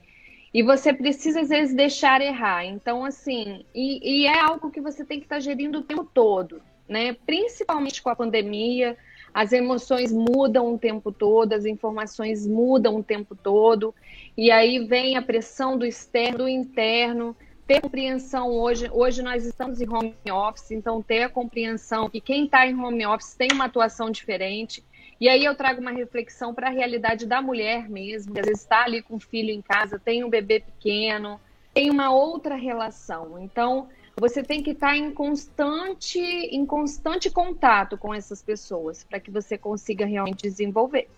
[0.57, 2.64] E você precisa, às vezes, deixar errar.
[2.64, 6.03] Então, assim, e, e é algo que você tem que estar tá gerindo o tempo
[6.03, 7.12] todo, né?
[7.27, 8.97] Principalmente com a pandemia,
[9.35, 13.95] as emoções mudam o tempo todo, as informações mudam o tempo todo,
[14.35, 19.83] e aí vem a pressão do externo, do interno, ter compreensão hoje, hoje nós estamos
[19.83, 23.66] em home office, então ter a compreensão que quem está em home office tem uma
[23.66, 24.83] atuação diferente.
[25.20, 28.62] E aí eu trago uma reflexão para a realidade da mulher mesmo, que às vezes
[28.62, 31.40] está ali com o filho em casa, tem um bebê pequeno,
[31.72, 33.38] tem uma outra relação.
[33.38, 39.20] Então, você tem que estar tá em constante, em constante contato com essas pessoas para
[39.20, 41.09] que você consiga realmente desenvolver.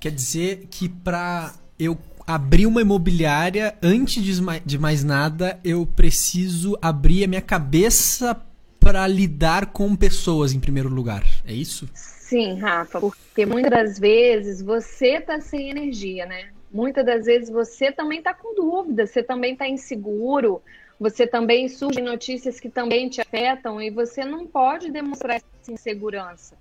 [0.00, 4.22] Quer dizer que para eu abrir uma imobiliária, antes
[4.64, 8.40] de mais nada, eu preciso abrir a minha cabeça
[8.78, 11.24] para lidar com pessoas em primeiro lugar.
[11.44, 11.88] É isso?
[11.94, 12.15] Sim,
[12.58, 16.50] Rafa, porque muitas das vezes você está sem energia, né?
[16.70, 20.62] Muitas das vezes você também está com dúvida, você também está inseguro,
[20.98, 26.56] você também surge notícias que também te afetam e você não pode demonstrar essa insegurança.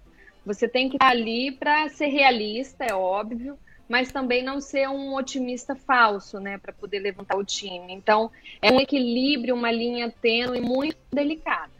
[0.45, 3.57] Você tem que estar ali para ser realista, é óbvio,
[3.89, 7.93] mas também não ser um otimista falso, né, para poder levantar o time.
[7.93, 11.74] Então, é um equilíbrio, uma linha tênue muito delicada.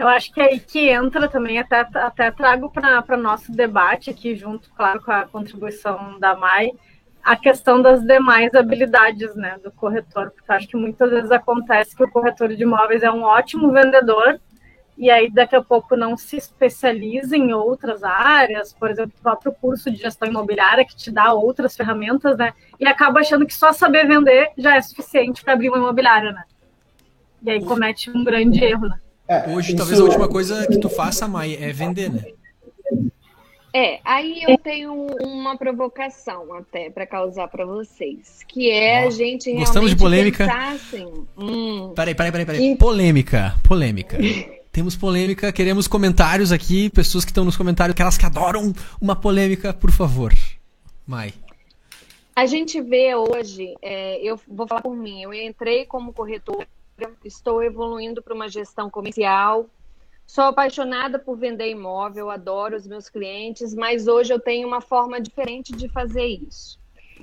[0.00, 4.34] Eu acho que é aí que entra também, até, até trago para nosso debate aqui,
[4.34, 6.70] junto, claro, com a contribuição da Mai,
[7.22, 12.02] a questão das demais habilidades né, do corretor, porque acho que muitas vezes acontece que
[12.02, 14.40] o corretor de imóveis é um ótimo vendedor,
[14.96, 19.52] e aí daqui a pouco não se especializa em outras áreas, por exemplo, o próprio
[19.52, 22.54] curso de gestão imobiliária que te dá outras ferramentas, né?
[22.78, 26.44] E acaba achando que só saber vender já é suficiente para abrir uma imobiliária, né?
[27.42, 28.98] E aí comete um grande erro, né?
[29.30, 32.24] É, Hoje, talvez a última coisa que tu faça, Mai, é vender, né?
[33.72, 39.10] É, aí eu tenho uma provocação até para causar para vocês, que é oh, a
[39.12, 40.44] gente realmente Gostamos de polêmica.
[40.44, 41.26] pensar assim...
[41.38, 42.76] Hum, peraí, peraí, peraí, peraí.
[42.76, 44.18] Polêmica, polêmica.
[44.72, 49.72] Temos polêmica, queremos comentários aqui, pessoas que estão nos comentários, aquelas que adoram uma polêmica,
[49.72, 50.34] por favor.
[51.06, 51.32] Mai.
[52.34, 56.66] A gente vê hoje, é, eu vou falar por mim, eu entrei como corretora,
[57.24, 59.68] estou evoluindo para uma gestão comercial,
[60.26, 65.20] sou apaixonada por vender imóvel, adoro os meus clientes, mas hoje eu tenho uma forma
[65.20, 66.78] diferente de fazer isso.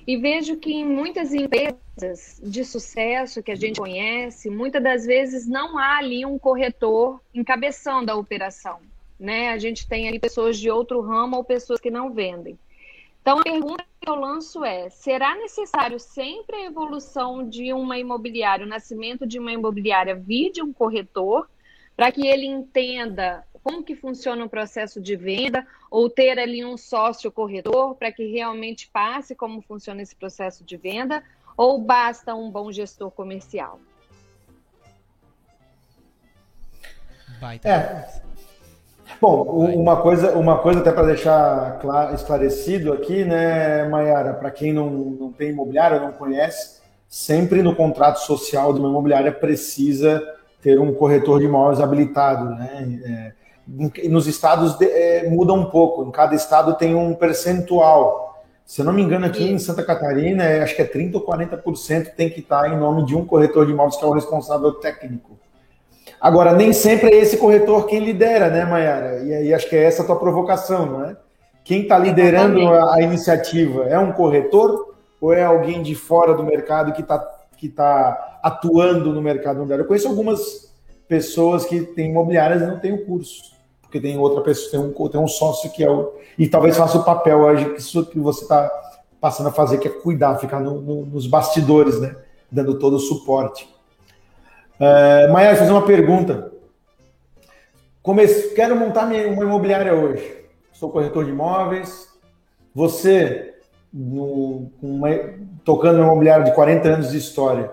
[0.05, 5.47] E vejo que em muitas empresas de sucesso que a gente conhece, muitas das vezes
[5.47, 8.79] não há ali um corretor encabeçando a operação.
[9.19, 9.49] Né?
[9.49, 12.57] A gente tem ali pessoas de outro ramo ou pessoas que não vendem.
[13.27, 18.65] Então, a pergunta que eu lanço é: será necessário sempre a evolução de uma imobiliária,
[18.65, 21.49] o nascimento de uma imobiliária via um corretor,
[21.93, 26.77] para que ele entenda como que funciona o processo de venda, ou ter ali um
[26.77, 31.21] sócio corretor para que realmente passe como funciona esse processo de venda,
[31.57, 33.77] ou basta um bom gestor comercial?
[37.65, 38.36] É.
[39.19, 44.71] Bom, uma coisa, uma coisa até para deixar claro, esclarecido aqui, né, Mayara, para quem
[44.73, 50.21] não, não tem imobiliária, não conhece, sempre no contrato social de uma imobiliária precisa
[50.61, 52.99] ter um corretor de imóveis habilitado, né?
[53.05, 58.43] É, nos estados de, é, muda um pouco, em cada estado tem um percentual.
[58.65, 61.25] Se eu não me engano, aqui em Santa Catarina, é, acho que é 30% ou
[61.25, 64.73] 40% tem que estar em nome de um corretor de imóveis que é o responsável
[64.73, 65.37] técnico.
[66.19, 69.23] Agora, nem sempre é esse corretor quem lidera, né, Mayara?
[69.23, 71.17] E aí acho que é essa a tua provocação, não é?
[71.63, 76.43] Quem está liderando a, a, iniciativa é um corretor ou é alguém de fora do
[76.43, 79.83] mercado que está que tá atuando no mercado imobiliário?
[79.83, 80.71] Eu conheço algumas
[81.07, 83.57] pessoas que têm imobiliárias e não têm o curso
[83.87, 86.13] porque tem outra pessoa, tem um, tem um sócio que é o.
[86.37, 88.69] E talvez faça o papel hoje que, você está
[89.19, 92.15] passando a fazer, que é cuidar, ficar no, no, nos bastidores, né?
[92.51, 93.67] Dando todo o suporte.
[94.79, 96.51] Uh, Maia, fazer uma pergunta.
[98.55, 100.45] Quero montar minha, uma imobiliária hoje.
[100.71, 102.07] Sou corretor de imóveis.
[102.73, 103.55] Você,
[103.91, 105.09] no, uma,
[105.65, 107.71] tocando uma imobiliária de 40 anos de história,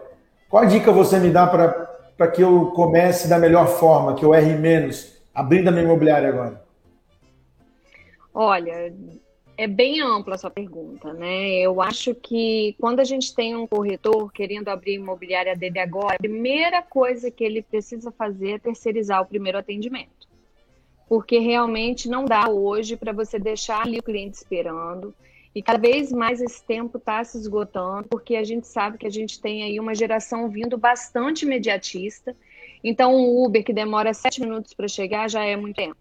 [0.49, 4.35] qual a dica você me dá para que eu comece da melhor forma, que eu
[4.35, 5.15] erre menos?
[5.35, 6.63] abrindo a minha imobiliária agora?
[8.33, 8.93] Olha,
[9.57, 11.59] é bem ampla a sua pergunta, né?
[11.61, 16.17] Eu acho que quando a gente tem um corretor querendo abrir a imobiliária dele agora,
[16.17, 20.29] a primeira coisa que ele precisa fazer é terceirizar o primeiro atendimento.
[21.09, 25.15] Porque realmente não dá hoje para você deixar ali o cliente esperando.
[25.55, 29.11] E cada vez mais esse tempo está se esgotando, porque a gente sabe que a
[29.11, 32.35] gente tem aí uma geração vindo bastante imediatista
[32.85, 35.97] então, um Uber que demora sete minutos para chegar já é muito tempo.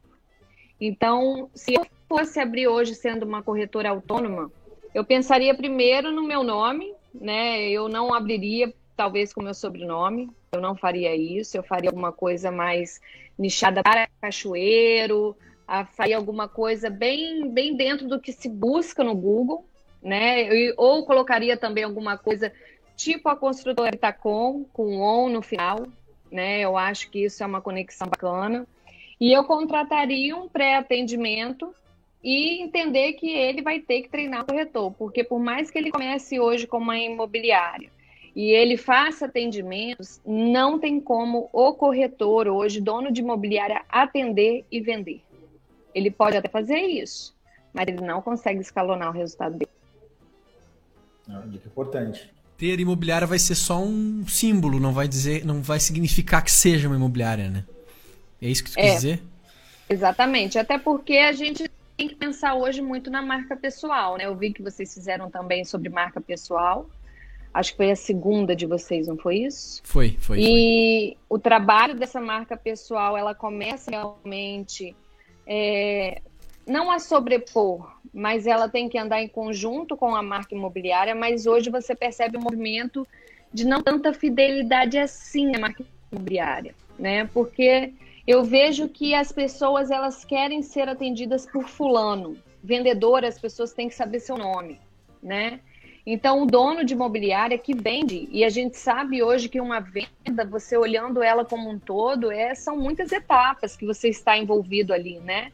[0.86, 4.52] Então, se eu fosse abrir hoje sendo uma corretora autônoma,
[4.94, 7.68] Eu pensaria primeiro no meu nome, né?
[7.68, 12.52] Eu não abriria talvez com meu sobrenome, eu não faria isso, eu faria alguma coisa
[12.52, 13.02] mais
[13.40, 15.36] nichada para cachoeiro,
[15.96, 19.66] faria alguma coisa bem, bem dentro do que se busca no Google,
[20.00, 20.48] né?
[20.78, 22.52] Ou colocaria também alguma coisa
[22.96, 25.88] tipo a construtora Itacom, com on no final,
[26.32, 26.60] né?
[26.60, 28.68] Eu acho que isso é uma conexão bacana.
[29.20, 31.74] E eu contrataria um pré-atendimento
[32.24, 35.92] e entender que ele vai ter que treinar o corretor, porque por mais que ele
[35.92, 37.90] comece hoje como uma imobiliária
[38.36, 44.82] e ele faça atendimentos, não tem como o corretor hoje, dono de imobiliária, atender e
[44.82, 45.22] vender.
[45.94, 47.36] Ele pode até fazer isso,
[47.72, 49.72] mas ele não consegue escalonar o resultado dele.
[51.30, 52.32] É uma dica importante.
[52.58, 56.88] Ter imobiliária vai ser só um símbolo, não vai dizer, não vai significar que seja
[56.88, 57.66] uma imobiliária, né?
[58.44, 59.24] É isso que você é, quer dizer?
[59.90, 60.60] Exatamente.
[60.60, 64.26] Até porque a gente tem que pensar hoje muito na marca pessoal, né?
[64.26, 66.90] Eu vi que vocês fizeram também sobre marca pessoal.
[67.54, 69.82] Acho que foi a segunda de vocês, não foi isso?
[69.86, 70.40] Foi, foi.
[70.40, 71.18] E foi.
[71.30, 74.94] o trabalho dessa marca pessoal, ela começa realmente
[75.48, 76.22] é,
[76.68, 81.16] não a sobrepor, mas ela tem que andar em conjunto com a marca imobiliária.
[81.16, 83.08] Mas hoje você percebe um movimento
[83.54, 87.30] de não tanta fidelidade assim à marca imobiliária, né?
[87.34, 87.94] Porque
[88.26, 92.38] eu vejo que as pessoas elas querem ser atendidas por fulano.
[92.64, 94.80] Vendedor, as pessoas têm que saber seu nome,
[95.22, 95.60] né?
[96.06, 100.46] Então, o dono de imobiliária que vende, e a gente sabe hoje que uma venda,
[100.46, 105.20] você olhando ela como um todo, é, são muitas etapas que você está envolvido ali,
[105.20, 105.52] né?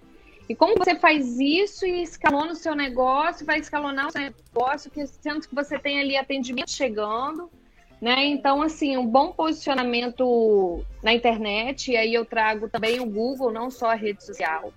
[0.48, 4.92] E como você faz isso e escalona o seu negócio, vai escalonar o seu negócio,
[5.06, 7.52] sendo que você tem ali atendimento chegando,
[8.02, 8.26] né?
[8.26, 13.70] Então, assim, um bom posicionamento na internet, e aí eu trago também o Google, não
[13.70, 14.74] só a rede social.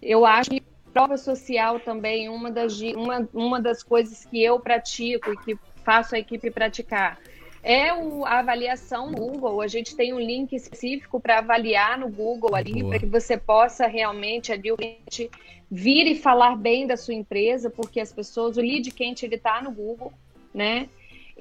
[0.00, 0.62] Eu acho que
[0.92, 6.14] prova social também, uma das, uma, uma das coisas que eu pratico e que faço
[6.14, 7.18] a equipe praticar,
[7.62, 9.60] é o, a avaliação no Google.
[9.60, 13.86] A gente tem um link específico para avaliar no Google ali, para que você possa
[13.86, 15.30] realmente ali o cliente
[15.70, 19.62] vir e falar bem da sua empresa, porque as pessoas, o lead quente ele está
[19.62, 20.12] no Google,
[20.52, 20.88] né?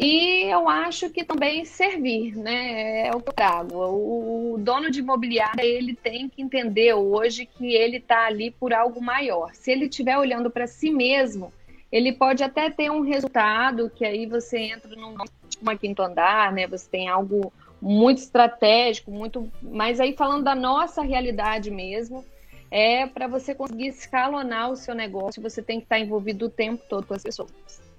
[0.03, 3.07] E eu acho que também servir, né?
[3.07, 3.75] É o que eu trago.
[3.75, 8.99] O, dono de imobiliária, ele tem que entender hoje que ele está ali por algo
[8.99, 9.53] maior.
[9.53, 11.53] Se ele estiver olhando para si mesmo,
[11.91, 15.15] ele pode até ter um resultado que aí você entra num
[15.61, 16.65] uma quinto andar, né?
[16.65, 19.51] Você tem algo muito estratégico, muito.
[19.61, 22.25] Mas aí falando da nossa realidade mesmo,
[22.71, 26.83] é para você conseguir escalonar o seu negócio, você tem que estar envolvido o tempo
[26.89, 27.90] todo com as pessoas.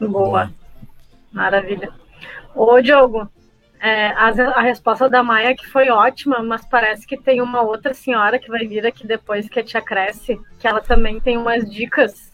[0.00, 0.50] Boa.
[1.32, 1.90] Maravilha.
[2.54, 3.28] Ô, Diogo,
[3.80, 7.94] é, a, a, resposta da Maia que foi ótima, mas parece que tem uma outra
[7.94, 11.68] senhora que vai vir aqui depois que a tia cresce, que ela também tem umas
[11.70, 12.30] dicas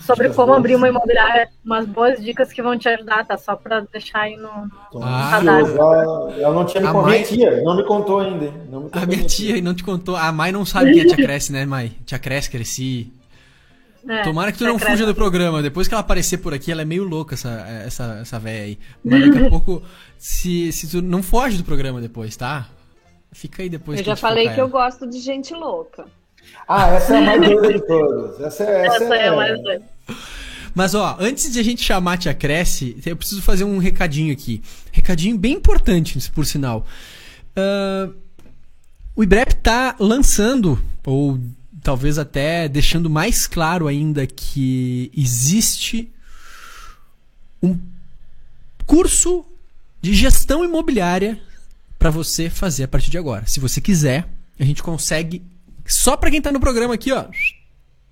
[0.00, 0.58] sobre como boas.
[0.58, 3.38] abrir uma imobiliária, umas boas dicas que vão te ajudar, tá?
[3.38, 7.84] Só para deixar aí no, no ah, ela, ela não tinha me tia não me
[7.84, 8.52] contou ainda.
[8.68, 10.16] Não me contou a minha tia não te contou.
[10.16, 11.92] A Mai não sabe que a tia cresce, né, Mai?
[12.04, 13.12] Tia cresce, cresci.
[14.08, 15.62] É, Tomara que tu não fuja do programa.
[15.62, 17.50] Depois que ela aparecer por aqui, ela é meio louca, essa,
[17.86, 18.78] essa, essa véia aí.
[19.04, 19.82] Mas daqui a pouco,
[20.18, 22.68] se, se tu não foge do programa depois, tá?
[23.32, 23.98] Fica aí depois.
[23.98, 24.60] Eu já falei que ela.
[24.60, 26.04] eu gosto de gente louca.
[26.68, 28.40] Ah, essa é a mais doida de todas.
[28.40, 29.84] Essa, é, essa, essa é, é a mais doida.
[30.74, 34.32] Mas ó, antes de a gente chamar a Tia Cresce, eu preciso fazer um recadinho
[34.32, 34.62] aqui.
[34.90, 36.86] Recadinho bem importante, por sinal.
[37.56, 38.14] Uh,
[39.14, 41.38] o IBREP tá lançando, ou
[41.82, 46.10] talvez até deixando mais claro ainda que existe
[47.62, 47.78] um
[48.86, 49.44] curso
[50.00, 51.40] de gestão imobiliária
[51.98, 53.46] para você fazer a partir de agora.
[53.46, 54.28] Se você quiser,
[54.58, 55.42] a gente consegue
[55.86, 57.26] só para quem está no programa aqui, ó,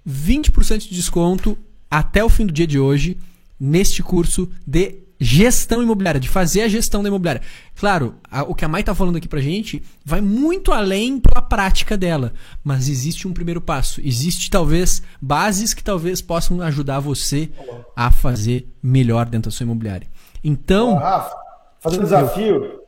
[0.08, 1.56] 20% de desconto
[1.90, 3.16] até o fim do dia de hoje
[3.58, 7.42] neste curso de gestão imobiliária, de fazer a gestão da imobiliária.
[7.78, 11.42] Claro, a, o que a Mai está falando aqui pra gente vai muito além pela
[11.42, 12.32] prática dela,
[12.64, 14.00] mas existe um primeiro passo.
[14.02, 17.50] Existe talvez bases que talvez possam ajudar você
[17.94, 20.08] a fazer melhor dentro da sua imobiliária.
[20.42, 21.36] Então, Rafa,
[21.80, 22.80] fazer um desafio.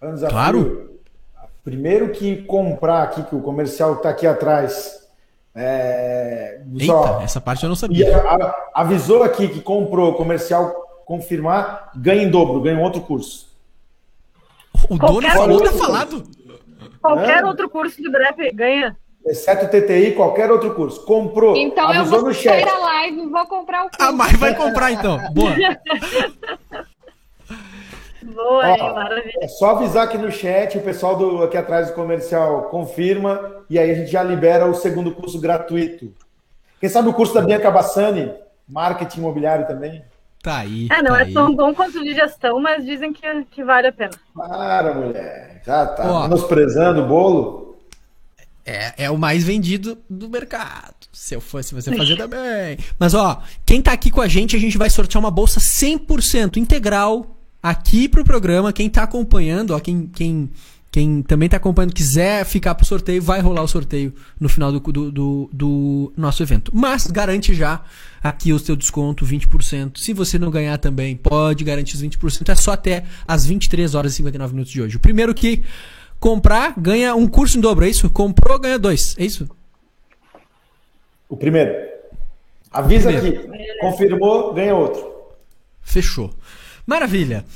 [0.00, 0.30] Um desafio.
[0.30, 0.90] Claro.
[1.64, 5.00] Primeiro que comprar aqui, que o comercial está aqui atrás.
[5.54, 8.08] É, Eita, só, essa parte eu não sabia.
[8.72, 10.81] avisou aqui que comprou comercial
[11.12, 13.46] confirmar, ganha em dobro, ganha um outro curso.
[14.88, 16.24] O dono falou, tá falado.
[17.02, 17.44] Qualquer é.
[17.44, 18.96] outro curso de breve ganha.
[19.26, 21.04] Exceto TTI, qualquer outro curso.
[21.04, 21.54] Comprou.
[21.54, 22.66] Então avisou eu vou no chat.
[22.66, 24.02] a live e vou comprar o curso.
[24.02, 25.18] A Mai vai comprar então.
[25.34, 25.52] Boa.
[28.22, 29.40] Boa, Ó, maravilha.
[29.42, 33.78] É só avisar aqui no chat, o pessoal do, aqui atrás do comercial confirma, e
[33.78, 36.14] aí a gente já libera o segundo curso gratuito.
[36.80, 38.32] Quem sabe o curso da Bianca Bassani,
[38.66, 40.02] marketing imobiliário também.
[40.42, 40.88] Tá aí.
[40.90, 41.32] É, não tá é aí.
[41.32, 44.10] tão bom quanto de gestão, mas dizem que, que vale a pena.
[44.34, 45.62] Para, mulher.
[45.64, 46.22] Já tá Ó.
[46.22, 47.76] menosprezando o bolo.
[48.66, 50.94] É, é o mais vendido do mercado.
[51.12, 52.78] Se eu fosse você fazer também.
[52.98, 56.56] Mas ó, quem tá aqui com a gente, a gente vai sortear uma bolsa 100%
[56.56, 58.72] integral aqui pro programa.
[58.72, 60.50] Quem tá acompanhando, ó, quem, quem,
[60.92, 64.78] quem também tá acompanhando, quiser ficar pro sorteio, vai rolar o sorteio no final do,
[64.78, 66.70] do, do, do nosso evento.
[66.74, 67.80] Mas garante já
[68.22, 69.96] aqui o seu desconto, 20%.
[69.96, 72.46] Se você não ganhar também, pode garantir os 20%.
[72.46, 74.96] É só até as 23 horas e 59 minutos de hoje.
[74.98, 75.62] O primeiro que
[76.20, 78.10] comprar ganha um curso em dobro, é isso?
[78.10, 79.48] Comprou, ganha dois, é isso?
[81.26, 81.72] O primeiro.
[82.70, 83.40] Avisa Primeiro.
[83.40, 83.78] aqui.
[83.80, 85.10] Confirmou, ganha outro.
[85.80, 86.34] Fechou.
[86.86, 87.46] Maravilha.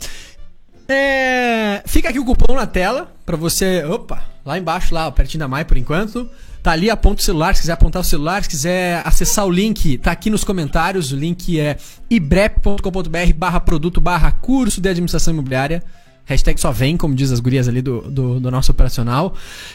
[0.88, 3.84] É, Fica aqui o cupom na tela pra você.
[3.84, 6.28] Opa, lá embaixo, lá, pertinho da Mai por enquanto.
[6.62, 7.54] Tá ali, aponta o celular.
[7.54, 11.12] Se quiser apontar o celular, se quiser acessar o link, tá aqui nos comentários.
[11.12, 11.76] O link é
[12.10, 15.82] ibrep.com.br barra produto barra curso de administração imobiliária.
[16.24, 19.34] Hashtag só vem, como diz as gurias ali do, do, do nosso operacional.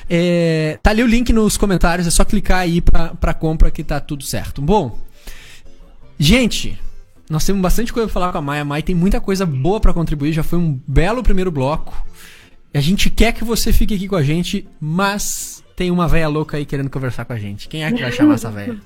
[0.09, 3.85] É, tá ali o link nos comentários, é só clicar aí pra, pra compra que
[3.85, 4.61] tá tudo certo.
[4.61, 4.99] Bom,
[6.19, 6.77] gente,
[7.31, 8.59] nós temos bastante coisa pra falar com a Mai.
[8.59, 12.05] A Mai tem muita coisa boa pra contribuir, já foi um belo primeiro bloco.
[12.73, 16.57] A gente quer que você fique aqui com a gente, mas tem uma velha louca
[16.57, 17.69] aí querendo conversar com a gente.
[17.69, 18.77] Quem é que vai chamar essa velha?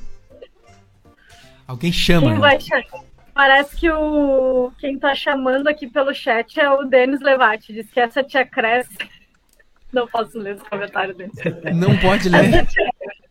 [1.68, 2.40] Alguém chama, Quem né?
[2.40, 3.06] vai chamar?
[3.34, 7.74] Parece que o quem tá chamando aqui pelo chat é o Denis Levati.
[7.74, 8.96] Diz que essa tia cresce.
[9.96, 11.32] Não posso ler os comentários dele.
[11.74, 12.68] Não pode ler.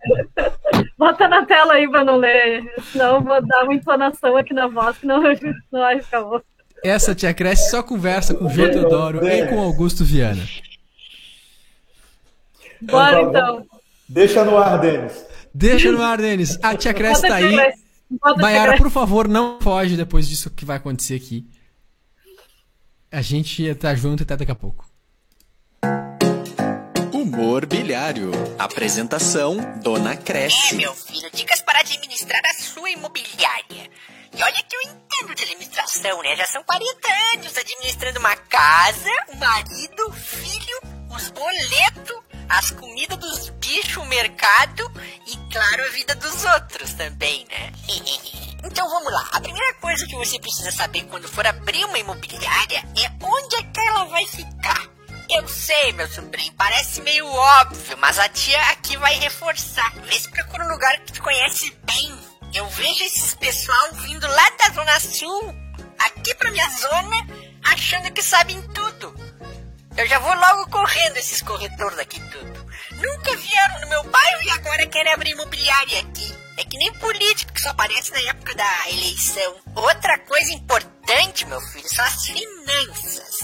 [0.96, 2.64] Bota na tela aí pra não ler.
[2.90, 5.22] Senão eu vou dar uma entonação aqui na voz que não,
[5.70, 6.40] não vai ficar bom.
[6.82, 10.42] Essa tia Cresce só conversa com o Jô Teodoro e com o Augusto Viana.
[12.80, 13.66] Bora Então tá então.
[14.08, 15.26] Deixa no ar, Denis.
[15.52, 16.58] Deixa no ar, Denis.
[16.62, 17.74] A tia Cresce Bota tá aí.
[18.38, 21.46] Maiara, por favor, não foge depois disso que vai acontecer aqui.
[23.12, 24.93] A gente tá junto até daqui a pouco.
[27.34, 28.30] Humor bilhário.
[28.60, 30.76] Apresentação Dona É, Cresce.
[30.76, 33.90] meu filho, dicas para administrar a sua imobiliária.
[34.32, 36.36] E olha que eu entendo de administração, né?
[36.36, 40.80] Já são 40 anos administrando uma casa, o marido, filho,
[41.10, 44.88] os boletos, as comidas dos bichos, o mercado
[45.26, 47.72] e, claro, a vida dos outros também, né?
[48.62, 49.28] então vamos lá.
[49.32, 53.62] A primeira coisa que você precisa saber quando for abrir uma imobiliária é onde é
[53.64, 54.93] que ela vai ficar.
[55.28, 59.92] Eu sei, meu sobrinho, parece meio óbvio, mas a tia aqui vai reforçar.
[60.02, 62.18] Vê se procura um lugar que tu conhece bem.
[62.54, 65.54] Eu vejo esses pessoal vindo lá da Zona Sul,
[65.98, 67.26] aqui pra minha zona,
[67.64, 69.14] achando que sabem tudo.
[69.96, 72.66] Eu já vou logo correndo esses corretores aqui tudo.
[72.92, 76.34] Nunca vieram no meu bairro e agora querem abrir imobiliária aqui.
[76.56, 79.56] É que nem político que só aparece na época da eleição.
[79.74, 83.40] Outra coisa importante, meu filho, são as finanças.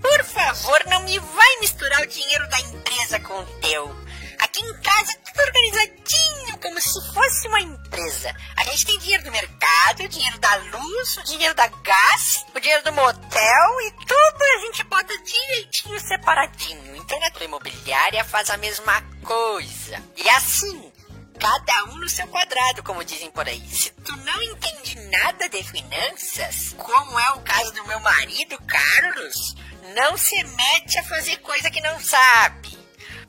[0.00, 4.08] Por favor, não me vai misturar o dinheiro da empresa com o teu.
[4.38, 8.34] Aqui em casa é tudo organizadinho, como se fosse uma empresa.
[8.56, 12.60] A gente tem dinheiro do mercado, o dinheiro da luz, o dinheiro da gás, o
[12.60, 16.96] dinheiro do motel e tudo a gente bota direitinho separadinho.
[16.96, 20.02] Então na tua imobiliária faz a mesma coisa.
[20.16, 20.92] E assim,
[21.38, 23.66] cada um no seu quadrado, como dizem por aí.
[23.68, 29.54] Se tu não entende nada de finanças, como é o caso do meu marido, Carlos,
[29.94, 32.78] não se mete a fazer coisa que não sabe.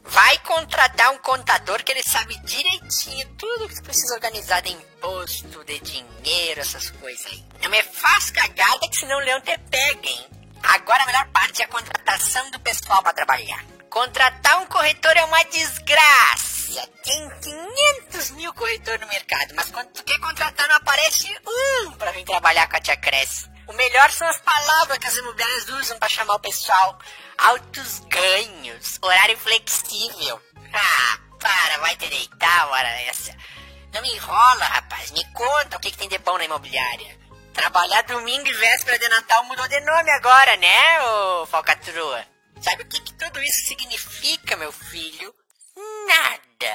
[0.03, 5.80] Vai contratar um contador que ele sabe direitinho tudo que precisa organizar de imposto, de
[5.80, 7.45] dinheiro, essas coisas aí.
[7.62, 10.26] Não me faz cagada que senão o leão te pega, hein?
[10.64, 13.64] Agora a melhor parte é a contratação do pessoal para trabalhar.
[13.89, 16.88] Contratar um corretor é uma desgraça.
[17.03, 17.30] Tem
[18.10, 22.26] 500 mil corretores no mercado, mas quando tu quer contratar não aparece um para vir
[22.26, 23.49] trabalhar com a Tia Cresce.
[23.70, 26.97] O melhor são as palavras que as imobiliárias usam para chamar o pessoal.
[27.38, 30.41] Altos ganhos, horário flexível.
[30.74, 33.32] Ah, para, vai te deitar hora essa.
[33.93, 35.11] Não me enrola, rapaz.
[35.11, 37.15] Me conta o que, que tem de bom na imobiliária.
[37.53, 42.26] Trabalhar domingo e véspera de Natal mudou de nome agora, né, ô falcatrua?
[42.61, 45.32] Sabe o que, que tudo isso significa, meu filho?
[46.07, 46.74] Nada.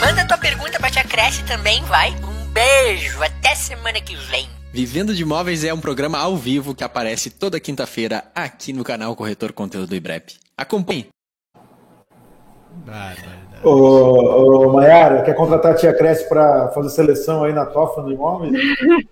[0.00, 2.10] Manda tua pergunta pra Tia Cresce também, vai.
[2.10, 4.65] Um beijo, até semana que vem.
[4.76, 9.16] Vivendo de Imóveis é um programa ao vivo que aparece toda quinta-feira aqui no canal
[9.16, 10.34] Corretor Conteúdo do IBREP.
[10.54, 11.06] Acompanhe.
[13.64, 18.12] Ô, ô Mayara, quer contratar a tia Cresce para fazer seleção aí na TOFA no
[18.12, 18.52] imóvel?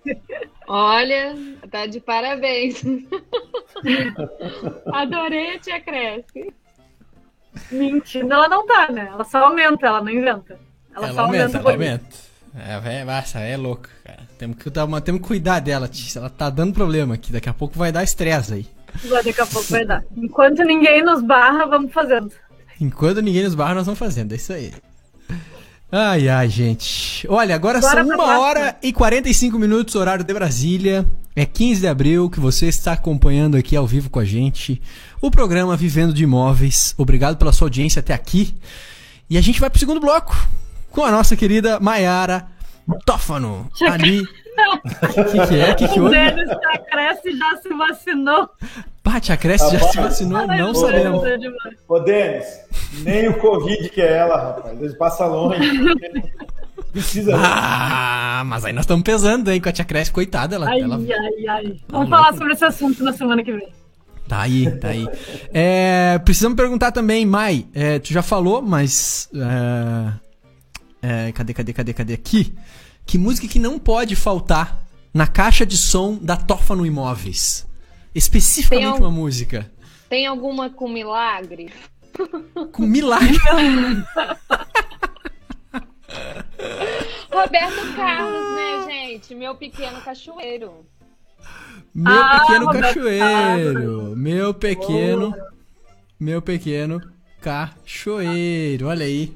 [0.69, 1.35] Olha,
[1.71, 2.83] tá de parabéns.
[4.93, 6.53] Adorei a tia Cresce.
[7.71, 9.09] Mentindo, ela não tá, né?
[9.11, 10.59] Ela só aumenta, ela não inventa.
[10.95, 12.24] Ela, Ela só aumenta, aumenta ela um aumenta.
[12.57, 14.19] É, véia, nossa, é louca, cara.
[14.37, 16.15] Temos que, dar uma- temos que cuidar dela, Tis.
[16.15, 17.31] Ela tá dando problema aqui.
[17.33, 18.67] Daqui a pouco vai dar estresse aí.
[19.09, 20.03] Daqui a pouco vai dar.
[20.15, 22.31] Enquanto ninguém nos barra, vamos fazendo.
[22.79, 24.31] Enquanto ninguém nos barra, nós vamos fazendo.
[24.31, 24.71] É isso aí.
[25.91, 27.25] Ai, ai, gente.
[27.29, 28.39] Olha, agora Bora são pra 1 próxima.
[28.39, 31.05] hora e 45 minutos, horário de Brasília.
[31.35, 34.81] É 15 de abril que você está acompanhando aqui ao vivo com a gente
[35.21, 36.93] o programa Vivendo de Imóveis.
[36.97, 38.55] Obrigado pela sua audiência até aqui.
[39.29, 40.35] E a gente vai pro segundo bloco
[40.95, 42.47] com a nossa querida Maiara
[43.05, 43.69] Tófano.
[43.91, 44.21] Ali.
[44.21, 45.71] O que, que é?
[45.71, 46.15] O que, que O houve?
[46.15, 48.49] Denis já cresce já se vacinou.
[49.03, 50.37] Pá, Tia Cresce já se vacinou?
[50.49, 51.21] Ai, Não sabemos.
[51.87, 52.45] Ô, Denis,
[53.03, 54.81] nem o Covid que é ela, rapaz.
[54.81, 55.59] Ele passa longe.
[56.91, 57.33] Precisa.
[57.37, 60.55] Ah, mas aí nós estamos pesando, hein, com a Tia Cresce, coitada.
[60.55, 61.63] Ela, Ai, ela ai, ai.
[61.89, 62.09] Vamos louco.
[62.09, 63.67] falar sobre esse assunto na semana que vem.
[64.27, 65.07] Tá aí, tá aí.
[65.53, 69.29] É, precisamos perguntar também, Mai, é, tu já falou, mas.
[69.35, 70.24] é,
[71.27, 72.13] é, cadê, cadê, cadê, cadê?
[72.13, 72.53] Aqui.
[73.05, 74.83] Que música que não pode faltar
[75.13, 77.65] na caixa de som da Tófano Imóveis?
[78.13, 79.71] Especificamente Tem um- uma música.
[80.09, 81.71] Tem alguma com milagre?
[82.71, 83.37] Com milagre.
[87.31, 89.35] Roberto Carlos, né, gente?
[89.35, 90.85] Meu pequeno cachoeiro.
[91.93, 94.15] Meu Ah, pequeno Roberto cachoeiro.
[94.15, 95.35] Meu pequeno.
[96.19, 97.01] Meu pequeno
[97.41, 98.87] cachoeiro.
[98.87, 99.33] Olha aí.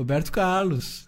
[0.00, 1.04] Roberto Carlos.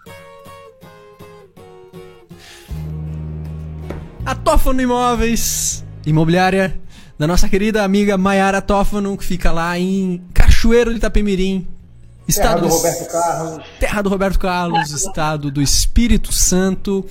[4.27, 6.79] A Tófano Imóveis, imobiliária
[7.19, 11.61] da nossa querida amiga Maiara Tófano, que fica lá em Cachoeiro de Itapemirim.
[11.61, 13.65] Terra Estado do do- Roberto Carlos.
[13.81, 17.05] Terra do Roberto Carlos, estado do Espírito Santo.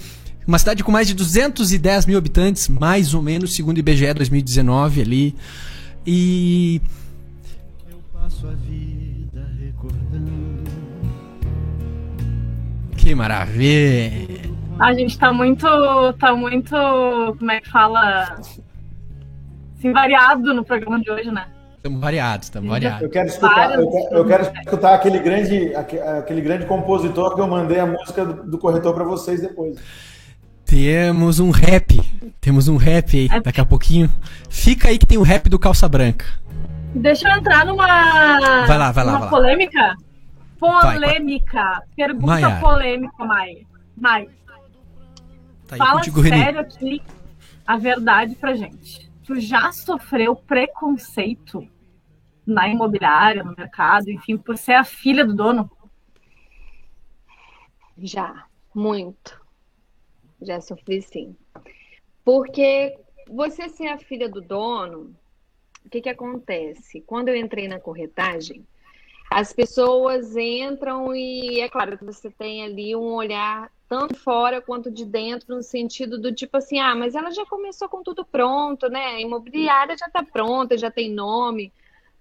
[0.47, 5.01] Uma cidade com mais de 210 mil habitantes, mais ou menos, segundo o IBGE 2019
[5.01, 5.35] ali.
[6.05, 6.79] E.
[7.89, 9.00] Eu passo a vida
[13.01, 14.51] Que maravilha!
[14.79, 15.65] A gente tá muito.
[16.19, 16.71] tá muito.
[17.37, 18.37] como é que fala?
[19.77, 21.45] Assim, variado no programa de hoje, né?
[21.77, 23.01] Estamos variados, estamos variados.
[23.01, 27.41] Eu quero escutar, eu quero, eu quero escutar aquele grande, aque- aquele grande compositor que
[27.41, 29.77] eu mandei a música do, do corretor para vocês depois.
[30.63, 31.99] Temos um rap.
[32.39, 34.11] Temos um rap aí, daqui a pouquinho.
[34.47, 36.25] Fica aí que tem o rap do Calça Branca.
[36.93, 37.87] Deixa eu entrar numa.
[38.67, 39.27] Vai lá, vai lá, numa vai lá.
[39.29, 39.95] polêmica.
[40.61, 41.83] Vai, Polêmica.
[41.95, 42.61] Pergunta Maiara.
[42.61, 43.67] polêmica, Mai.
[43.97, 44.29] Mai,
[45.67, 47.01] Tá aí fala contigo, sério aqui
[47.65, 49.09] a verdade pra gente.
[49.23, 51.67] Tu já sofreu preconceito
[52.45, 55.71] na imobiliária, no mercado, enfim, por ser a filha do dono?
[57.97, 59.39] Já, muito.
[60.41, 61.35] Já sofri sim.
[62.23, 62.97] Porque
[63.29, 65.15] você ser a filha do dono,
[65.85, 67.01] o que que acontece?
[67.01, 68.65] Quando eu entrei na corretagem,
[69.31, 74.91] as pessoas entram e é claro que você tem ali um olhar tanto fora quanto
[74.91, 78.89] de dentro, no sentido do tipo assim, ah, mas ela já começou com tudo pronto,
[78.89, 78.99] né?
[79.05, 81.71] A imobiliária já está pronta, já tem nome.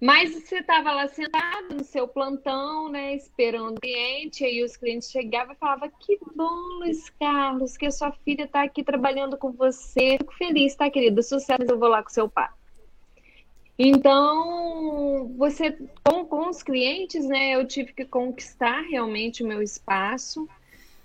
[0.01, 5.11] Mas você estava lá sentado no seu plantão, né, esperando o cliente, aí os clientes
[5.11, 9.51] chegavam e falavam: Que bom, Luiz Carlos, que a sua filha está aqui trabalhando com
[9.51, 10.17] você.
[10.17, 11.23] Fico feliz, tá, querido?
[11.23, 12.49] Sucesso, eu vou lá com seu pai.
[13.83, 15.75] Então, você,
[16.05, 20.47] com, com os clientes, né, eu tive que conquistar realmente o meu espaço.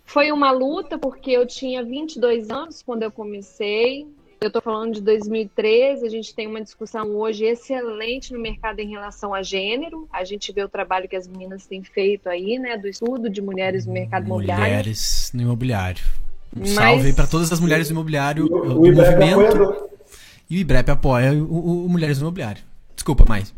[0.04, 4.06] Foi uma luta, porque eu tinha 22 anos quando eu comecei.
[4.42, 8.90] Eu estou falando de 2013, a gente tem uma discussão hoje excelente no mercado em
[8.90, 10.06] relação a gênero.
[10.12, 13.42] A gente vê o trabalho que as meninas têm feito aí, né, do estudo de
[13.42, 14.64] mulheres no mercado imobiliário.
[14.66, 16.04] Mulheres no imobiliário.
[16.54, 19.95] Um Mas- salve aí pra todas as mulheres do imobiliário, O, do o movimento.
[20.50, 22.64] E o IBREP apoia o, o- Mulheres no Imobiliário.
[22.96, 23.54] Desculpa, mais.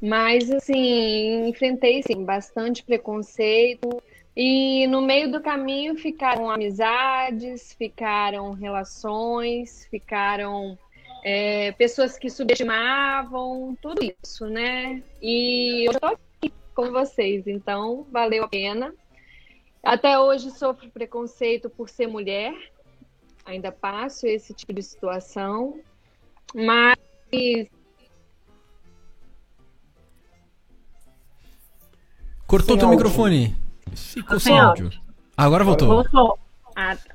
[0.00, 4.02] Mas, assim, enfrentei, sim, bastante preconceito.
[4.36, 10.76] E no meio do caminho ficaram amizades, ficaram relações, ficaram
[11.22, 15.02] é, pessoas que subestimavam, tudo isso, né?
[15.20, 18.92] E eu estou aqui com vocês, então valeu a pena.
[19.82, 22.54] Até hoje sofro preconceito por ser mulher,
[23.44, 25.78] ainda passo esse tipo de situação,
[26.54, 26.96] mas
[32.46, 32.98] Cortou Sem teu áudio.
[32.98, 33.56] microfone.
[33.94, 34.90] Ficou Sem sem áudio.
[35.34, 35.88] Agora voltou.
[35.88, 36.38] Voltou.
[36.76, 37.14] Ah, tá.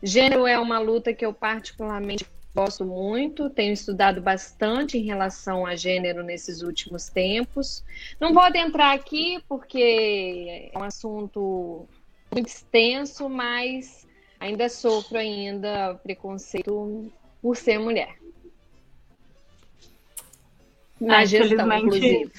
[0.00, 5.74] Gênero é uma luta que eu particularmente gosto muito, tenho estudado bastante em relação a
[5.74, 7.84] gênero nesses últimos tempos.
[8.20, 11.88] Não vou adentrar aqui porque é um assunto
[12.32, 14.06] muito extenso, mas
[14.38, 17.10] ainda sofro ainda preconceito
[17.42, 18.19] por ser mulher.
[21.00, 22.32] Na É, gestão, infelizmente, inclusive.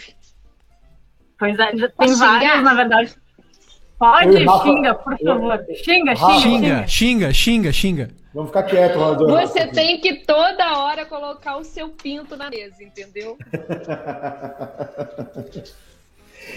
[1.39, 2.61] Pois é, tem Posso xingar?
[2.61, 3.15] na verdade.
[3.97, 5.65] Pode, Rafa- xinga, por eu- favor.
[5.83, 8.09] Xinga, Rafa- xinga, Xinga, xinga, xinga, xinga.
[8.33, 9.35] Vamos ficar quieto, Rodolfo.
[9.47, 13.37] Você tem que toda hora colocar o seu pinto na mesa, entendeu?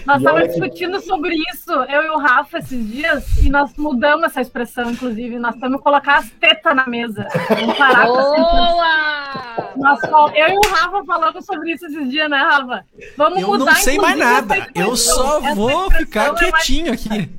[0.06, 4.24] Nós estávamos que- discutindo sobre isso, eu e o Rafa, esses dias, e nós mudamos
[4.24, 5.38] essa expressão, inclusive.
[5.38, 7.26] Nós temos que colocar as tetas na mesa.
[7.48, 9.72] Vamos parar Boa!
[9.76, 9.98] Nós
[10.34, 12.84] eu e o Rafa falamos sobre isso esses dias, né, Rafa?
[13.16, 14.68] Vamos Eu mudar, não sei mais nada.
[14.74, 17.30] Eu só Essa vou expressão ficar é mais- quietinho aqui.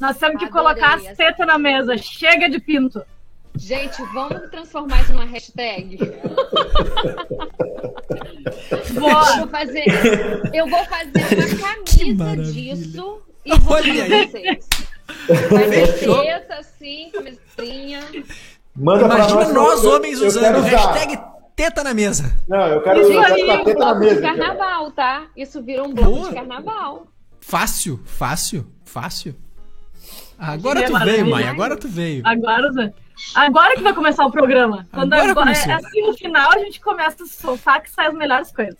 [0.00, 1.16] Nós temos que Adorei colocar as essa.
[1.16, 1.96] tetas na mesa.
[1.98, 3.02] Chega de pinto.
[3.58, 5.98] Gente, vamos transformar isso numa hashtag.
[8.94, 9.84] Vou fazer,
[10.54, 14.68] eu vou fazer uma camisa disso e vou Olha pra vocês.
[15.50, 15.68] Vai
[16.24, 18.00] teta assim, camisinha.
[18.76, 20.68] Manda Imagina nós, eu- homens, eu usando usar.
[20.68, 21.18] hashtag
[21.56, 22.32] teta na mesa.
[22.46, 24.14] Não, eu quero, quero aí, com a teta na bloco mesa.
[24.16, 24.36] de cara.
[24.38, 25.26] carnaval, tá?
[25.36, 26.28] Isso vira um bloco Boa.
[26.28, 27.06] de carnaval.
[27.40, 29.34] Fácil, fácil, fácil.
[30.38, 31.48] Agora Que tu veio, mãe.
[31.48, 32.22] Agora tu veio.
[32.24, 32.94] Agora.
[33.34, 34.86] Agora que vai começar o programa.
[34.92, 38.14] Quando Agora agora, é assim, no final, a gente começa a soltar que sai as
[38.14, 38.78] melhores coisas.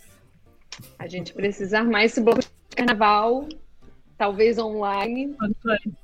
[0.98, 3.48] A gente precisa armar esse bloco de carnaval,
[4.16, 5.34] talvez online,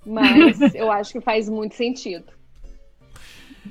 [0.07, 2.33] mas eu acho que faz muito sentido.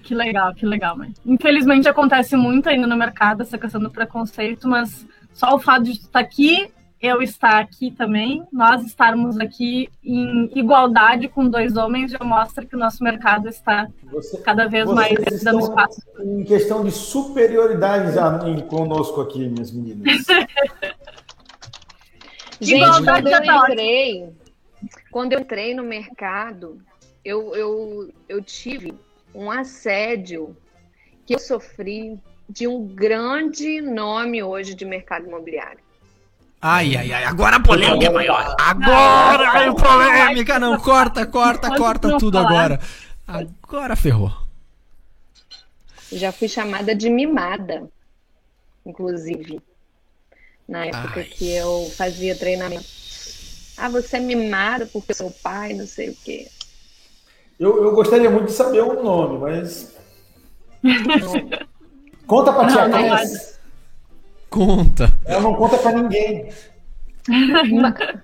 [0.01, 1.13] Que legal, que legal, mãe.
[1.25, 5.91] Infelizmente acontece muito ainda no mercado essa questão do preconceito, mas só o fato de
[5.91, 6.71] estar aqui,
[7.03, 12.77] eu estar aqui também, nós estarmos aqui em igualdade com dois homens já mostra que
[12.77, 16.01] o nosso mercado está Você- cada vez mais dando espaço.
[16.17, 20.23] Em questão de superioridade já em- conosco aqui, minhas meninas.
[22.61, 24.29] Gente, Igualdade quando eu tá entrei,
[25.11, 26.81] quando eu entrei no mercado,
[27.25, 28.93] eu, eu, eu tive
[29.35, 30.55] um assédio
[31.25, 35.79] que eu sofri de um grande nome hoje de mercado imobiliário.
[36.65, 37.25] Ai, ai, ai.
[37.25, 38.55] Agora a polêmica é maior.
[38.57, 40.57] Agora é polêmica.
[40.57, 42.79] Não, corta, corta, corta tudo agora.
[43.27, 44.31] Agora ferrou.
[46.09, 47.89] Eu já fui chamada de mimada,
[48.85, 49.59] inclusive,
[50.65, 51.23] na época Ai.
[51.25, 52.85] que eu fazia treinamento.
[53.75, 56.47] Ah, você é mimada porque seu pai, não sei o quê.
[57.59, 59.93] Eu, eu gostaria muito de saber o nome, mas.
[62.25, 63.52] Conta pra tia Não.
[64.53, 65.11] Conta.
[65.25, 66.49] Ela não conta pra ninguém.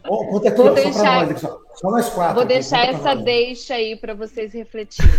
[0.07, 1.39] Ó, Conta aqui, Vou ó, só deixar- pra nós.
[1.41, 2.33] Só, só nós quatro.
[2.35, 3.23] Vou aqui, deixar essa nós.
[3.23, 5.09] deixa aí para vocês refletirem.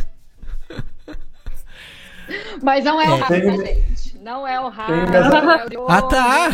[2.62, 3.18] Mas não é o É.
[3.18, 4.18] Rafa, Tem- gente.
[4.20, 4.92] Não é o Rafa.
[4.92, 5.86] Tem- é o.
[5.90, 6.50] Ah, tá.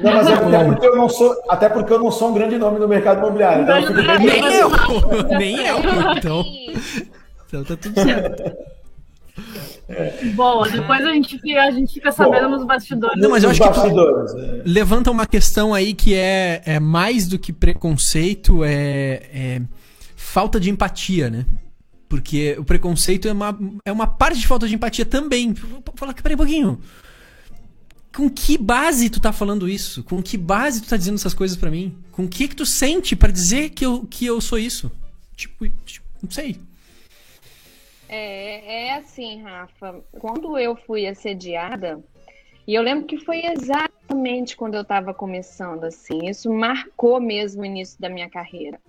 [0.00, 2.56] Não, mas é até porque eu não sou, até porque eu não sou um grande
[2.58, 3.62] nome no mercado imobiliário.
[3.64, 5.28] Então eu Nem eu.
[5.38, 5.76] Nem eu.
[6.16, 6.44] Então,
[7.46, 8.56] então tá tudo certo.
[10.34, 13.20] Boa, depois a gente, fica- a gente fica sabendo nos bastidores.
[13.20, 14.34] Não, mas eu acho que tu- bastidores.
[14.34, 14.62] é.
[14.64, 19.62] levanta uma questão aí que é, é mais do que preconceito, é, é
[20.16, 21.44] falta de empatia, né?
[22.08, 25.52] Porque o preconceito é uma, é uma parte de falta de empatia também.
[25.52, 26.80] Vou falar aqui, peraí um pouquinho.
[28.14, 30.04] Com que base tu tá falando isso?
[30.04, 31.94] Com que base tu tá dizendo essas coisas pra mim?
[32.12, 34.90] Com que que tu sente pra dizer que eu, que eu sou isso?
[35.36, 36.56] Tipo, tipo, não sei.
[38.08, 40.02] É, é assim, Rafa.
[40.18, 42.02] Quando eu fui assediada,
[42.66, 47.66] e eu lembro que foi exatamente quando eu estava começando, assim, isso marcou mesmo o
[47.66, 48.80] início da minha carreira.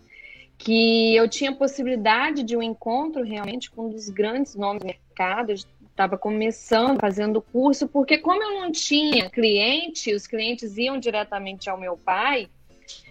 [0.57, 5.51] Que eu tinha possibilidade de um encontro realmente com um dos grandes nomes do mercado,
[5.51, 11.78] estava começando, fazendo curso, porque como eu não tinha cliente, os clientes iam diretamente ao
[11.78, 12.49] meu pai,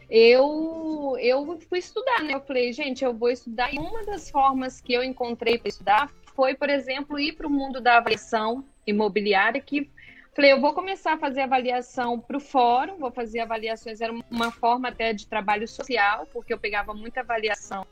[0.09, 2.35] eu, eu fui estudar, né?
[2.35, 3.73] Eu falei, gente, eu vou estudar.
[3.73, 7.51] E uma das formas que eu encontrei para estudar foi, por exemplo, ir para o
[7.51, 9.91] mundo da avaliação imobiliária, que
[10.35, 14.51] falei, eu vou começar a fazer avaliação para o fórum, vou fazer avaliações, era uma
[14.51, 17.87] forma até de trabalho social, porque eu pegava muita avaliação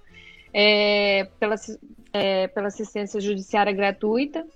[0.53, 1.55] é, pela,
[2.13, 4.47] é, pela assistência judiciária gratuita.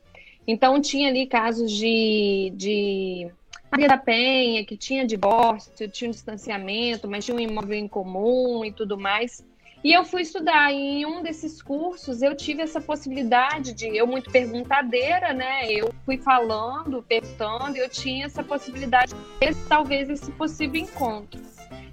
[0.47, 3.31] Então, tinha ali casos de, de
[3.71, 8.65] Maria da Penha, que tinha divórcio, tinha um distanciamento, mas tinha um imóvel em comum
[8.65, 9.45] e tudo mais.
[9.85, 10.73] E eu fui estudar.
[10.73, 15.71] E em um desses cursos eu tive essa possibilidade de eu muito perguntadeira, né?
[15.71, 21.41] Eu fui falando, perguntando, e eu tinha essa possibilidade de talvez esse possível encontro.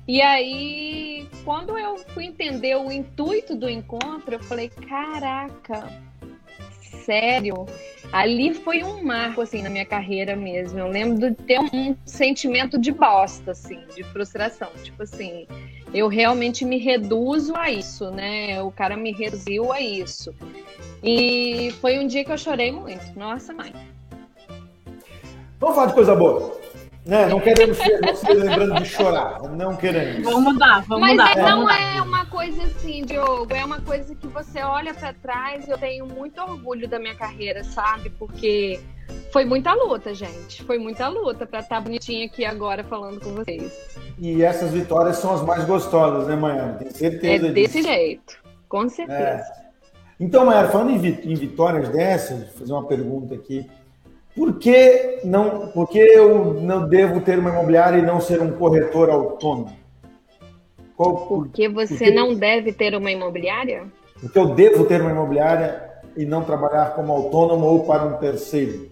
[0.08, 5.88] E aí, quando eu fui entender o intuito do encontro, eu falei, caraca,
[6.94, 7.66] sério?
[8.12, 10.78] Ali foi um marco, assim, na minha carreira mesmo.
[10.80, 14.70] Eu lembro de ter um, sentimento de bosta, assim, de frustração.
[14.84, 15.48] Tipo assim,
[15.94, 18.62] eu realmente me reduzo a isso, né?
[18.62, 20.34] O cara me reduziu a isso.
[21.04, 23.18] E foi um dia que eu chorei muito.
[23.18, 23.74] Nossa, mãe.
[25.60, 26.60] Vamos falar de coisa boa.
[27.06, 29.42] É, não queremos você lembrando de chorar.
[29.52, 30.24] Não queremos.
[30.24, 31.32] Vamos mudar, vamos Mas mudar.
[31.32, 31.96] é- vamos não mudar.
[31.98, 35.78] é uma coisa assim, Diogo, é uma coisa que você olha pra trás e eu
[35.78, 38.10] tenho muito orgulho da minha carreira, sabe?
[38.12, 38.80] Porque
[39.34, 40.64] foi muita luta, gente.
[40.64, 43.74] Foi muita luta pra estar bonitinha aqui agora falando com vocês.
[44.18, 46.74] E essas vitórias são as mais gostosas, né, Maiara?
[46.76, 47.88] Tenho É certeza desse disso.
[47.90, 48.38] jeito,
[48.70, 49.44] com certeza.
[50.18, 53.70] Então, Maiara, falando em vitórias dessas, vou fazer uma pergunta aqui.
[54.36, 58.52] Por que, não, por que eu não devo ter uma imobiliária e não ser um
[58.54, 59.76] corretor autônomo?
[60.98, 63.86] Qual, por, Porque você Porque- não deve ter uma imobiliária?
[64.20, 65.84] por que eu devo ter uma imobiliária
[66.18, 68.90] e não trabalhar como autônomo ou para um terceiro?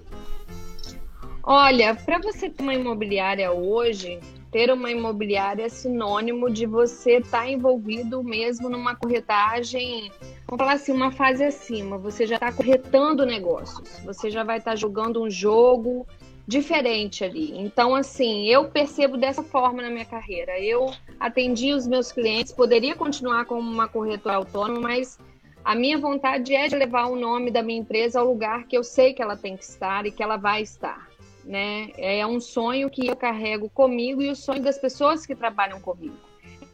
[1.44, 4.20] Olha, para você ter uma imobiliária hoje,
[4.52, 10.12] ter uma imobiliária é sinônimo de você estar envolvido mesmo numa corretagem,
[10.52, 11.98] vamos falar assim, uma fase acima.
[11.98, 16.06] Você já está corretando negócios, você já vai estar jogando um jogo
[16.46, 17.58] diferente ali.
[17.58, 20.60] Então, assim, eu percebo dessa forma na minha carreira.
[20.60, 25.18] Eu atendi os meus clientes, poderia continuar como uma corretora autônoma, mas
[25.64, 28.84] a minha vontade é de levar o nome da minha empresa ao lugar que eu
[28.84, 31.10] sei que ela tem que estar e que ela vai estar
[31.44, 31.90] né?
[31.98, 36.16] É um sonho que eu carrego comigo e o sonho das pessoas que trabalham comigo.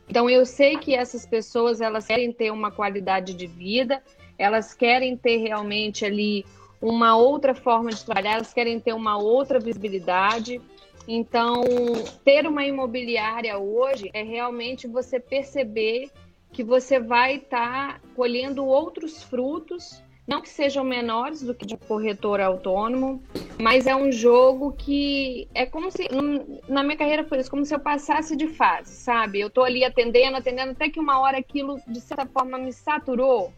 [0.09, 4.01] Então eu sei que essas pessoas elas querem ter uma qualidade de vida,
[4.37, 6.45] elas querem ter realmente ali
[6.81, 10.61] uma outra forma de trabalhar, elas querem ter uma outra visibilidade.
[11.07, 11.63] Então,
[12.23, 16.11] ter uma imobiliária hoje é realmente você perceber
[16.51, 22.41] que você vai estar colhendo outros frutos não que sejam menores do que de corretor
[22.41, 23.23] autônomo,
[23.57, 26.09] mas é um jogo que é como se,
[26.67, 29.39] na minha carreira foi isso, como se eu passasse de fase, sabe?
[29.39, 33.53] Eu tô ali atendendo, atendendo, até que uma hora aquilo, de certa forma, me saturou.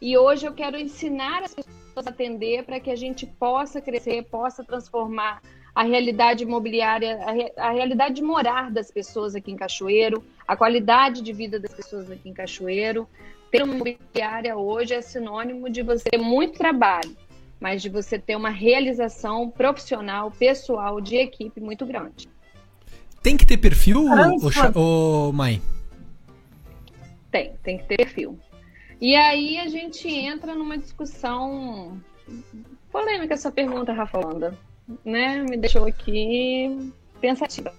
[0.00, 4.22] E hoje eu quero ensinar as pessoas a atender para que a gente possa crescer,
[4.24, 5.42] possa transformar
[5.74, 10.56] a realidade imobiliária, a, re, a realidade de morar das pessoas aqui em Cachoeiro, a
[10.56, 13.08] qualidade de vida das pessoas aqui em Cachoeiro,
[13.52, 17.14] ter uma imobiliária hoje é sinônimo de você ter muito trabalho,
[17.60, 22.28] mas de você ter uma realização profissional, pessoal, de equipe muito grande.
[23.22, 25.60] Tem que ter perfil, ô, ô, Mai?
[27.30, 28.38] Tem, tem que ter perfil.
[28.98, 32.00] E aí a gente entra numa discussão
[32.90, 34.58] polêmica essa pergunta, Rafa Holanda,
[35.04, 35.42] né?
[35.42, 36.90] Me deixou aqui
[37.20, 37.72] pensativa.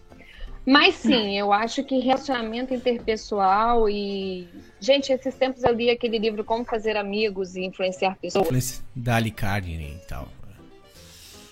[0.65, 4.47] Mas sim, eu acho que relacionamento interpessoal e.
[4.79, 8.83] Gente, esses tempos eu li aquele livro Como Fazer Amigos e Influenciar Pessoas.
[8.95, 10.29] Da Alicarne e tal.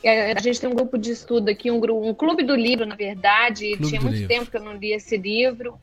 [0.03, 2.86] É, a gente tem um grupo de estudo aqui, um, grupo, um clube do livro,
[2.86, 3.76] na verdade.
[3.76, 4.28] Clube Tinha muito livro.
[4.28, 5.78] tempo que eu não li esse livro.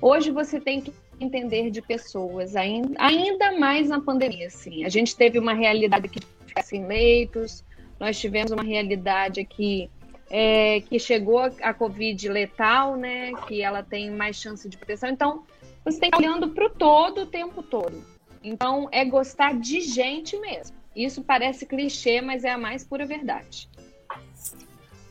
[0.00, 4.46] Hoje você tem que entender de pessoas, ainda, ainda mais na pandemia.
[4.46, 4.84] Assim.
[4.84, 7.64] A gente teve uma realidade que ficar sem leitos,
[7.98, 9.88] nós tivemos uma realidade aqui
[10.30, 13.32] é, que chegou a Covid letal, né?
[13.46, 15.08] Que ela tem mais chance de proteção.
[15.08, 15.44] Então,
[15.84, 18.04] você tem que ir olhando para o todo o tempo todo.
[18.42, 20.76] Então, é gostar de gente mesmo.
[20.94, 23.68] Isso parece clichê, mas é a mais pura verdade.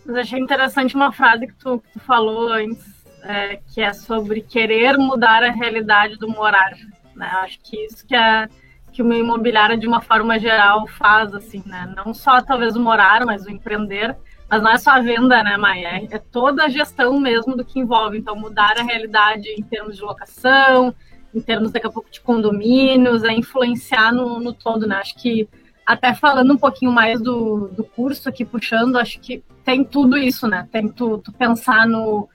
[0.06, 4.98] Mas achei interessante uma frase que tu, tu falou antes, é, que é sobre querer
[4.98, 6.74] mudar a realidade do morar.
[7.16, 7.26] Né?
[7.26, 8.48] Acho que isso que é
[8.94, 11.92] que uma imobiliária, de uma forma geral, faz, assim, né?
[11.98, 14.16] Não só talvez o morar, mas o empreender.
[14.54, 15.88] Mas não é só a venda, né, Maia?
[15.88, 18.20] É, é toda a gestão mesmo do que envolve.
[18.20, 20.94] Então, mudar a realidade em termos de locação,
[21.34, 24.98] em termos, daqui a pouco, de condomínios, é influenciar no, no todo, né?
[24.98, 25.50] Acho que,
[25.84, 30.48] até falando um pouquinho mais do, do curso aqui, puxando, acho que tem tudo isso,
[30.48, 30.68] né?
[30.72, 32.30] Tem tu, tu pensar no,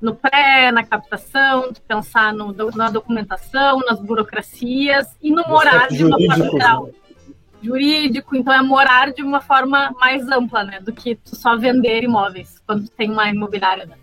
[0.00, 5.96] no pré, na captação, tu pensar no, na documentação, nas burocracias e no morar de
[5.96, 6.88] geral.
[7.64, 10.80] Jurídico, então é morar de uma forma mais ampla, né?
[10.80, 13.86] Do que tu só vender imóveis quando tu tem uma imobiliária.
[13.86, 13.96] Né?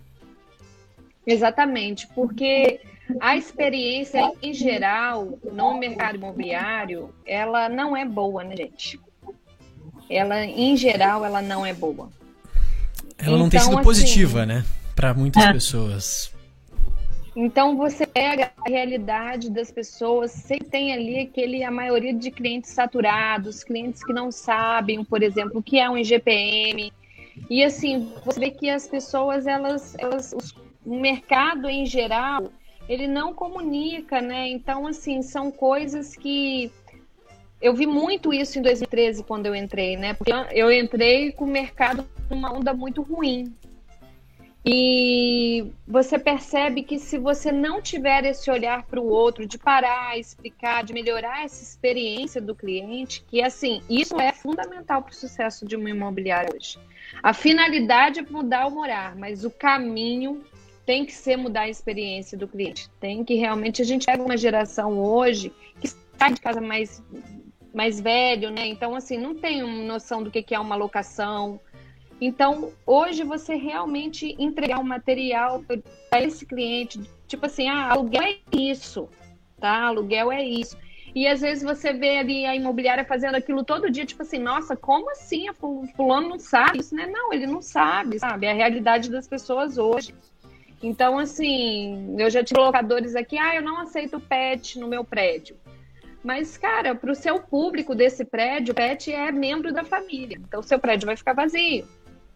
[1.25, 2.81] Exatamente, porque
[3.19, 8.99] a experiência em geral no mercado imobiliário, ela não é boa, né, gente?
[10.09, 12.09] Ela, em geral, ela não é boa.
[13.17, 14.65] Ela não então, tem sido assim, positiva, né?
[14.95, 15.53] Para muitas é.
[15.53, 16.33] pessoas.
[17.35, 22.71] Então você pega a realidade das pessoas, você tem ali aquele a maioria de clientes
[22.71, 26.91] saturados, clientes que não sabem, por exemplo, o que é um IGPM.
[27.49, 30.53] E assim, você vê que as pessoas elas elas os,
[30.85, 32.51] o mercado em geral,
[32.89, 34.49] ele não comunica, né?
[34.49, 36.69] Então assim, são coisas que
[37.61, 40.13] eu vi muito isso em 2013 quando eu entrei, né?
[40.15, 43.55] Porque eu entrei com o mercado numa onda muito ruim.
[44.65, 50.17] E você percebe que se você não tiver esse olhar para o outro, de parar,
[50.17, 55.65] explicar, de melhorar essa experiência do cliente, que assim, isso é fundamental para o sucesso
[55.65, 56.79] de uma imobiliária hoje.
[57.21, 60.41] A finalidade é mudar o morar, mas o caminho
[60.85, 62.89] tem que ser mudar a experiência do cliente.
[63.01, 67.03] Tem que realmente a gente pega uma geração hoje que sai de casa mais
[67.73, 68.65] mais velho, né?
[68.65, 71.59] Então assim, não tem noção do que é uma locação,
[72.21, 75.63] então, hoje você realmente entregar um material
[76.07, 79.09] para esse cliente, tipo assim, ah, aluguel é isso,
[79.59, 79.87] tá?
[79.87, 80.77] Aluguel é isso.
[81.15, 84.75] E às vezes você vê ali a imobiliária fazendo aquilo todo dia, tipo assim, nossa,
[84.77, 85.49] como assim?
[85.49, 87.07] A fulano não sabe isso, né?
[87.07, 88.45] Não, ele não sabe, sabe?
[88.45, 90.13] É a realidade das pessoas hoje.
[90.83, 95.57] Então, assim, eu já tive locadores aqui, ah, eu não aceito pet no meu prédio.
[96.23, 100.37] Mas, cara, para o seu público desse prédio, o pet é membro da família.
[100.39, 101.87] Então, o seu prédio vai ficar vazio.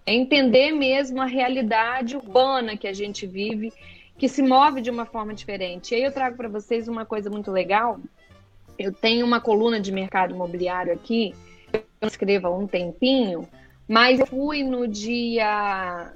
[0.05, 3.73] É entender mesmo a realidade urbana que a gente vive,
[4.17, 5.91] que se move de uma forma diferente.
[5.91, 7.99] E aí eu trago para vocês uma coisa muito legal.
[8.77, 11.33] Eu tenho uma coluna de mercado imobiliário aqui,
[11.73, 13.47] eu escrevo há um tempinho,
[13.87, 16.13] mas eu fui no dia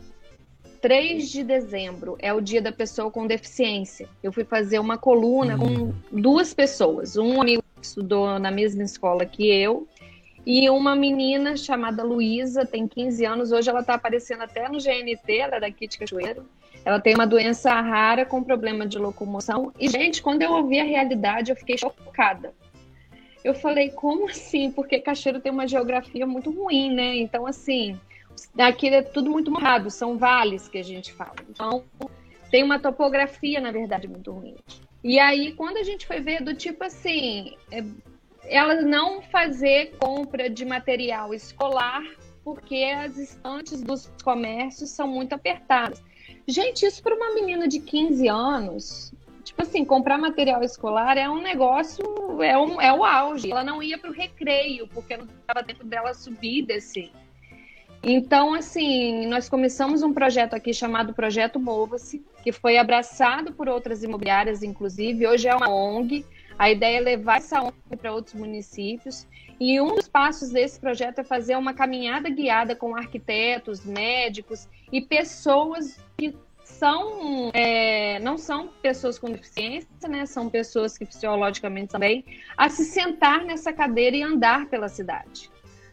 [0.82, 4.08] 3 de dezembro, é o dia da pessoa com deficiência.
[4.22, 7.18] Eu fui fazer uma coluna com duas pessoas.
[7.18, 9.88] Um amigo que estudou na mesma escola que eu,
[10.52, 15.38] e uma menina chamada Luísa, tem 15 anos, hoje ela está aparecendo até no GNT,
[15.38, 16.44] ela é daqui de Cachoeiro.
[16.84, 19.72] Ela tem uma doença rara com problema de locomoção.
[19.80, 22.52] E, gente, quando eu ouvi a realidade, eu fiquei chocada.
[23.44, 24.72] Eu falei, como assim?
[24.72, 27.16] Porque Cachoeiro tem uma geografia muito ruim, né?
[27.18, 27.96] Então, assim,
[28.58, 31.36] aqui é tudo muito morrado, são vales que a gente fala.
[31.48, 31.84] Então,
[32.50, 34.56] tem uma topografia, na verdade, muito ruim.
[35.04, 37.54] E aí, quando a gente foi ver, do tipo assim,
[38.50, 42.04] é, ela não fazer compra de material escolar
[42.44, 46.02] porque as estantes dos comércios são muito apertadas.
[46.48, 51.42] Gente, isso para uma menina de 15 anos, tipo assim, comprar material escolar é um
[51.42, 52.04] negócio,
[52.42, 53.52] é, um, é o auge.
[53.52, 57.12] Ela não ia para o recreio, porque não estava dentro dela subir e descer.
[58.02, 64.04] Então, assim, nós começamos um projeto aqui chamado Projeto Mova-se, que foi abraçado por outras
[64.04, 65.28] imobiliárias, inclusive.
[65.28, 66.26] Hoje é uma ONG,
[66.60, 69.26] a ideia é levar essa ONG para outros municípios.
[69.58, 75.00] E um dos passos desse projeto é fazer uma caminhada guiada com arquitetos, médicos e
[75.00, 76.36] pessoas que
[76.66, 80.26] são é, não são pessoas com deficiência, né?
[80.26, 82.26] São pessoas que fisiologicamente também
[82.58, 85.50] a se sentar nessa cadeira e andar pela cidade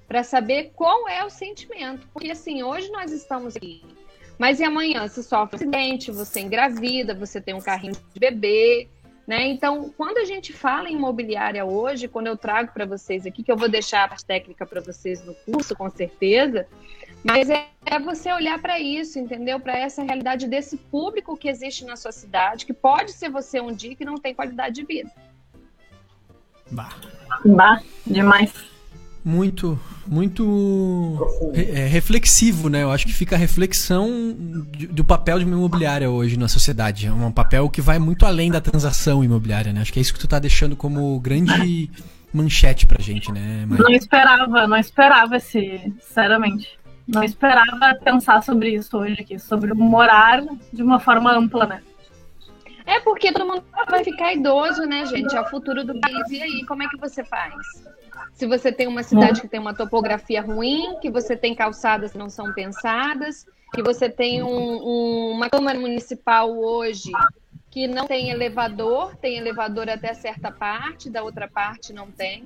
[0.07, 3.83] para saber qual é o sentimento, porque assim hoje nós estamos aqui,
[4.39, 8.89] mas e amanhã se sofre um acidente, você engravida, você tem um carrinho de bebê,
[9.27, 9.47] né?
[9.49, 13.51] Então, quando a gente fala em imobiliária hoje, quando eu trago para vocês aqui, que
[13.51, 16.67] eu vou deixar a parte técnica para vocês no curso, com certeza,
[17.25, 19.59] mas é, é você olhar para isso, entendeu?
[19.59, 23.73] Para essa realidade desse público que existe na sua cidade, que pode ser você um
[23.73, 25.11] dia que não tem qualidade de vida.
[26.71, 26.91] Bah.
[27.45, 28.76] Bah, demais
[29.27, 31.19] muito muito
[31.53, 32.85] é, reflexivo, né?
[32.85, 37.09] Eu acho que fica a reflexão do papel de uma imobiliária hoje na sociedade.
[37.09, 39.81] É um papel que vai muito além da transação imobiliária, né?
[39.81, 41.91] Acho que é isso que tu tá deixando como grande
[42.33, 43.67] manchete pra gente, né?
[43.67, 43.85] Maria?
[43.85, 46.79] Não esperava, não esperava esse, sinceramente.
[47.09, 50.41] Não esperava pensar sobre isso hoje aqui, sobre morar
[50.73, 51.83] de uma forma ampla, né?
[52.87, 55.35] É porque todo mundo vai ficar idoso, né, gente?
[55.35, 56.31] É o futuro do país.
[56.31, 57.55] E aí, como é que você faz?
[58.37, 62.19] Se você tem uma cidade que tem uma topografia ruim, que você tem calçadas que
[62.19, 67.11] não são pensadas, que você tem um, um, uma Câmara Municipal hoje
[67.71, 72.45] que não tem elevador, tem elevador até certa parte, da outra parte não tem.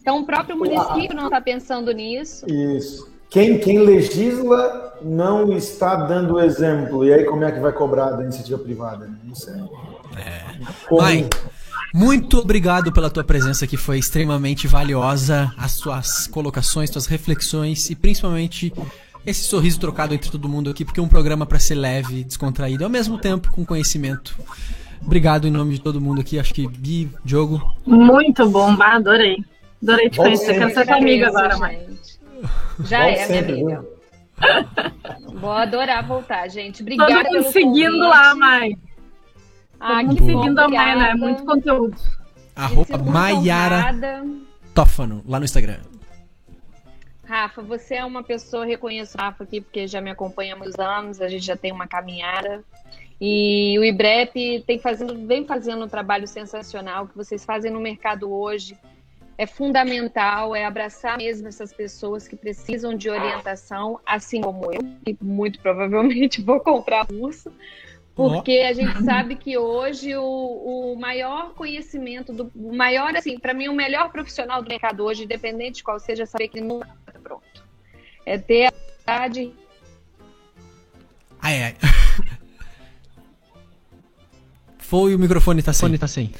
[0.00, 2.46] Então o próprio município não está pensando nisso.
[2.48, 3.12] Isso.
[3.28, 7.04] Quem, quem legisla não está dando exemplo.
[7.04, 9.10] E aí como é que vai cobrar da iniciativa privada?
[9.24, 9.54] Não sei.
[10.16, 10.44] É.
[10.88, 11.02] Como...
[11.02, 11.28] Mãe,
[11.94, 17.94] muito obrigado pela tua presença que foi extremamente valiosa, as suas colocações, suas reflexões e
[17.94, 18.72] principalmente
[19.24, 22.82] esse sorriso trocado entre todo mundo aqui, porque é um programa para ser leve, descontraído,
[22.82, 24.36] ao mesmo tempo com conhecimento.
[25.00, 27.62] Obrigado em nome de todo mundo aqui, acho que Gui, Diogo.
[27.86, 29.36] Muito bom, adorei.
[29.80, 31.86] Adorei te conhecer, quero ser tua amiga agora, mãe.
[32.84, 33.84] Já é, minha amiga.
[35.34, 36.82] Vou adorar voltar, gente.
[36.82, 38.76] Obrigada Todo mundo seguindo lá, mãe.
[39.86, 41.14] Ah, que seguindo a Maia, né?
[41.14, 41.94] Muito conteúdo.
[42.56, 43.94] Arroba Maiara
[44.74, 45.80] Tófano, lá no Instagram.
[47.24, 51.20] Rafa, você é uma pessoa, reconheço Rafa aqui, porque já me acompanha há muitos anos,
[51.20, 52.64] a gente já tem uma caminhada.
[53.20, 58.32] E o IBREP tem fazendo, vem fazendo um trabalho sensacional que vocês fazem no mercado
[58.32, 58.78] hoje,
[59.36, 65.16] é fundamental, é abraçar mesmo essas pessoas que precisam de orientação, assim como eu, que
[65.20, 67.52] muito provavelmente vou comprar curso,
[68.14, 70.22] porque a gente sabe que hoje o,
[70.92, 75.24] o maior conhecimento, do, o maior, assim, para mim, o melhor profissional do mercado hoje,
[75.24, 77.64] independente de qual seja, é saber que ele nunca está pronto.
[78.24, 78.72] É ter
[79.06, 79.52] a de
[81.44, 81.76] Ai, ai.
[84.78, 85.98] Foi o microfone tá sem.
[85.98, 86.32] tá sem.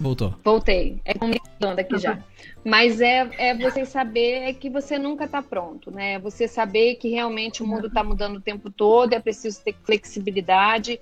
[0.00, 0.34] Voltou.
[0.44, 1.00] Voltei.
[1.04, 2.22] É comunicando aqui já.
[2.64, 6.14] Mas é, é você saber que você nunca está pronto, né?
[6.14, 9.74] É você saber que realmente o mundo está mudando o tempo todo, é preciso ter
[9.84, 11.00] flexibilidade.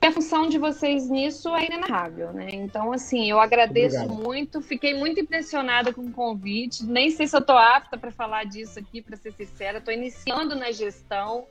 [0.00, 2.48] E a função de vocês nisso é inenarrável, né?
[2.52, 4.22] Então, assim, eu agradeço Obrigado.
[4.22, 6.84] muito, fiquei muito impressionada com o convite.
[6.84, 9.78] Nem sei se eu estou apta para falar disso aqui, para ser sincera.
[9.78, 11.46] Estou iniciando na gestão,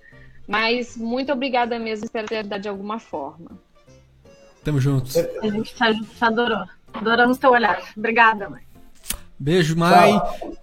[0.47, 3.59] mas muito obrigada mesmo, espero ter ajudado de alguma forma.
[4.63, 5.17] Tamo juntos.
[5.17, 6.65] A gente te adorou.
[6.95, 7.79] Adoramos teu olhar.
[7.95, 8.61] Obrigada, mãe.
[9.37, 10.19] Beijo, Mai.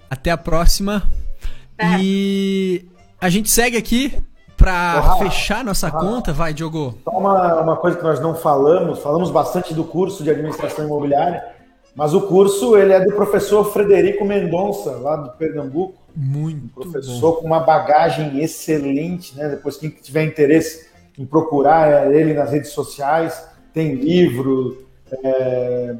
[0.09, 1.03] Até a próxima.
[1.79, 1.99] É.
[2.01, 2.89] E
[3.21, 4.19] a gente segue aqui
[4.57, 6.33] para fechar nossa conta.
[6.33, 6.99] Vai, Diogo.
[7.05, 9.01] Só uma, uma coisa que nós não falamos.
[9.01, 11.45] Falamos bastante do curso de administração imobiliária.
[11.95, 16.01] Mas o curso ele é do professor Frederico Mendonça, lá do Pernambuco.
[16.17, 17.41] Muito um professor bom.
[17.41, 19.49] com uma bagagem excelente, né?
[19.49, 24.87] Depois quem tiver interesse em procurar ele nas redes sociais, tem livro,
[25.23, 25.95] é,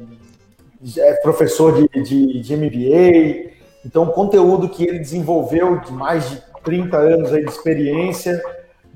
[0.97, 3.53] é professor de, de, de, MBA.
[3.85, 8.41] Então, conteúdo que ele desenvolveu de mais de 30 anos aí de experiência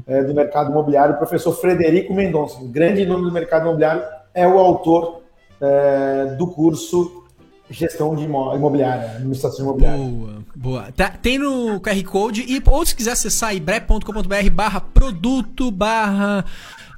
[0.06, 4.48] é, do mercado imobiliário, o professor Frederico Mendonça, um grande nome do mercado imobiliário, é
[4.48, 5.22] o autor
[5.60, 7.26] é, do curso
[7.70, 9.98] Gestão de Imobiliária, Administração Imobiliária.
[9.98, 10.92] Boa, boa.
[10.96, 16.46] Tá, tem no QR Code, e, ou se quiser acessar ibre.com.br barra produto barra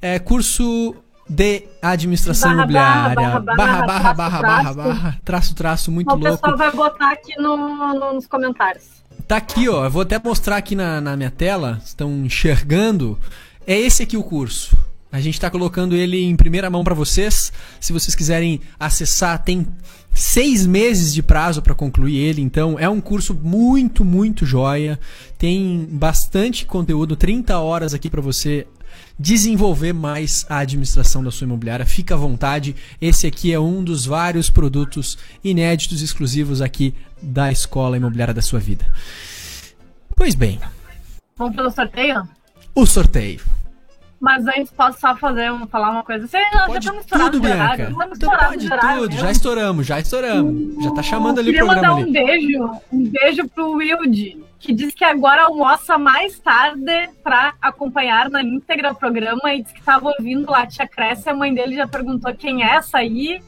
[0.00, 0.94] é, curso
[1.30, 3.14] de administração barra, imobiliária.
[3.14, 3.54] Barra, barra,
[3.86, 6.26] barra, barra, barra, barra, traço, traço, muito louco.
[6.26, 8.84] O pessoal vai botar aqui no, no, nos comentários.
[9.28, 9.84] Tá aqui, ó.
[9.84, 11.80] Eu vou até mostrar aqui na, na minha tela.
[11.84, 13.16] Estão enxergando.
[13.64, 14.76] É esse aqui o curso.
[15.12, 17.52] A gente está colocando ele em primeira mão para vocês.
[17.78, 19.66] Se vocês quiserem acessar, tem
[20.12, 22.42] seis meses de prazo para concluir ele.
[22.42, 24.98] Então é um curso muito, muito joia.
[25.38, 28.66] Tem bastante conteúdo, 30 horas aqui para você
[29.18, 31.84] desenvolver mais a administração da sua imobiliária.
[31.84, 32.74] Fica à vontade.
[33.00, 38.58] Esse aqui é um dos vários produtos inéditos exclusivos aqui da Escola Imobiliária da sua
[38.58, 38.86] vida.
[40.16, 40.60] Pois bem.
[41.36, 42.28] Vamos pelo sorteio?
[42.74, 43.40] O sorteio.
[44.20, 46.26] Mas antes posso só fazer um, falar uma coisa.
[46.26, 47.90] Você já pode já tudo, Bianca.
[47.90, 49.16] Então pode tudo.
[49.16, 50.84] Já estouramos, já estouramos.
[50.84, 52.12] Já tá chamando ali o programa mandar um ali.
[52.12, 58.42] beijo, um beijo pro Wilde, que diz que agora almoça mais tarde para acompanhar na
[58.42, 61.30] íntegra o programa e diz que estava ouvindo lá a tia Cresce.
[61.30, 63.42] A mãe dele já perguntou quem é essa aí.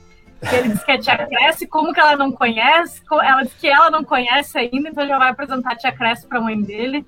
[0.51, 3.03] Ele disse que a tia Cresce, como que ela não conhece?
[3.13, 6.39] Ela disse que ela não conhece ainda, então já vai apresentar a tia Cresce para
[6.39, 7.07] a mãe dele.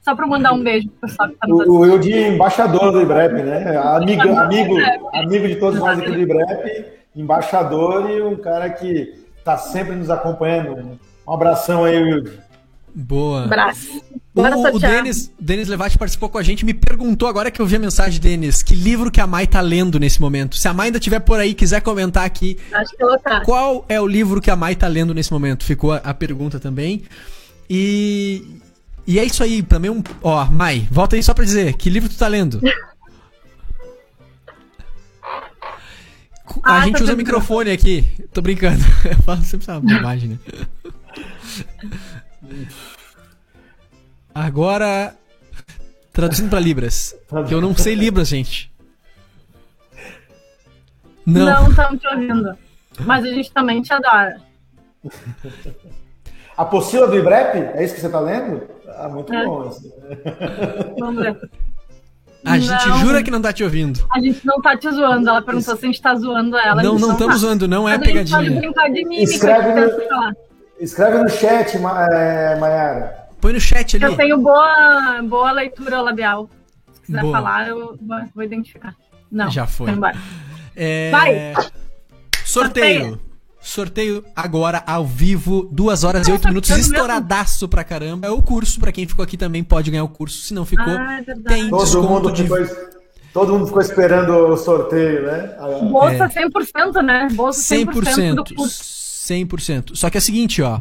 [0.00, 3.34] Só para mandar um beijo pro pessoal que tá nos O de embaixador do IBREP,
[3.34, 3.76] né?
[3.76, 4.76] Amigo, amigo,
[5.12, 10.08] amigo de todos nós aqui do IBREP, embaixador e um cara que está sempre nos
[10.08, 10.98] acompanhando.
[11.28, 12.24] Um abração aí, Will.
[12.94, 13.44] Boa.
[13.44, 14.02] Abraço.
[14.34, 17.76] O, o Denis, Denis Levati participou com a gente me perguntou agora que eu vi
[17.76, 20.56] a mensagem, Denis, que livro que a Mai tá lendo nesse momento.
[20.56, 23.42] Se a Mai ainda estiver por aí quiser comentar aqui, Acho que ela tá.
[23.42, 25.64] qual é o livro que a Mai tá lendo nesse momento?
[25.64, 27.02] Ficou a, a pergunta também.
[27.68, 28.42] E,
[29.06, 30.02] e é isso aí, também um.
[30.22, 32.60] Ó, Mai, volta aí só pra dizer, que livro tu tá lendo?
[36.64, 38.04] A ah, gente usa microfone aqui.
[38.32, 38.84] Tô brincando.
[39.08, 40.38] Eu falo sempre essa bobagem, né?
[44.34, 45.14] Agora,
[46.12, 47.14] traduzindo pra Libras.
[47.48, 48.72] Que eu não sei Libras, gente.
[51.26, 51.46] Não.
[51.46, 52.56] Não estamos te ouvindo.
[53.00, 54.40] Mas a gente também te adora.
[56.56, 57.56] A apostila do IBREP?
[57.76, 58.62] É isso que você está lendo?
[58.88, 59.44] Ah, muito é.
[59.44, 59.70] bom.
[60.98, 61.50] Vamos ver.
[62.44, 64.04] A gente não, jura que não tá te ouvindo.
[64.10, 65.28] A gente não tá te zoando.
[65.28, 66.82] Ela perguntou se a gente tá zoando ela.
[66.82, 67.40] Não, não estamos tá.
[67.40, 68.60] zoando, não é pegadinha.
[69.22, 70.34] escreve, no,
[70.82, 73.28] escreve no chat, é, Mayara.
[73.40, 74.04] Põe no chat ali.
[74.04, 76.48] Eu tenho boa, boa leitura labial.
[76.92, 77.32] Se quiser boa.
[77.32, 77.98] falar, eu
[78.34, 78.94] vou identificar.
[79.30, 79.50] Não.
[79.50, 79.90] Já foi.
[80.76, 81.10] É...
[81.10, 81.54] Vai!
[82.44, 83.20] Sorteio.
[83.60, 88.26] Sorteio agora ao vivo, 2 horas e 8 minutos, estouradaço pra caramba.
[88.26, 90.42] É o curso, pra quem ficou aqui também pode ganhar o curso.
[90.42, 92.42] Se não ficou, ah, é tem todo desconto mundo de...
[92.42, 92.58] Ficou,
[93.32, 95.56] todo mundo ficou esperando o sorteio, né?
[95.90, 96.28] Bolsa é.
[96.28, 97.28] 100%, né?
[97.32, 99.01] Bolsa 100%, 100% do curso.
[99.28, 99.94] 100%.
[99.94, 100.80] Só que é o seguinte, ó.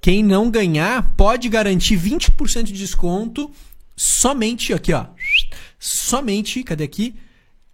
[0.00, 3.50] Quem não ganhar pode garantir 20% de desconto
[3.96, 5.06] somente, aqui ó,
[5.78, 7.14] somente, cadê aqui?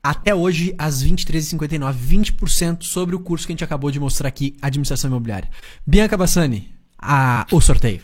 [0.02, 4.56] até hoje, às 23h59, 20% sobre o curso que a gente acabou de mostrar aqui,
[4.62, 5.50] Administração Imobiliária.
[5.86, 8.00] Bianca Bassani, a, o sorteio.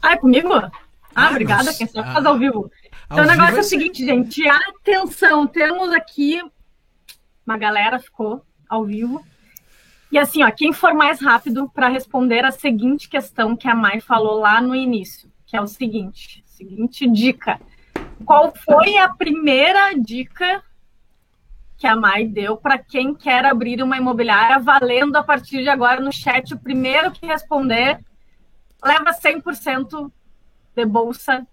[0.00, 0.48] Ah, é comigo?
[0.54, 0.70] Ah,
[1.14, 2.70] Ah, obrigada, mas- quem sabe ah, faz ao vivo.
[3.10, 4.42] ao Então o negócio é é o seguinte, gente.
[4.48, 6.40] Atenção, temos aqui
[7.46, 9.22] uma galera ficou ao vivo.
[10.10, 14.00] E assim, ó, quem for mais rápido para responder a seguinte questão que a Mai
[14.00, 17.60] falou lá no início, que é o seguinte, seguinte dica.
[18.24, 20.62] Qual foi a primeira dica
[21.78, 26.00] que a Mai deu para quem quer abrir uma imobiliária valendo a partir de agora
[26.00, 26.52] no chat?
[26.52, 28.00] O primeiro que responder
[28.84, 30.10] leva 100%
[30.74, 31.46] de bolsa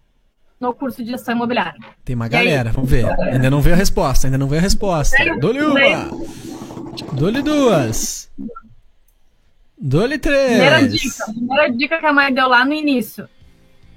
[0.59, 1.79] no curso de gestão imobiliária.
[2.03, 3.05] Tem uma galera, vamos ver.
[3.21, 5.15] Ainda não veio a resposta, ainda não veio a resposta.
[5.39, 5.77] Dou-lhe uma.
[7.13, 8.29] Dou-lhe duas.
[9.79, 10.91] Dou-lhe Primeira três.
[10.93, 13.29] dica, primeira dica que a mãe deu lá no início.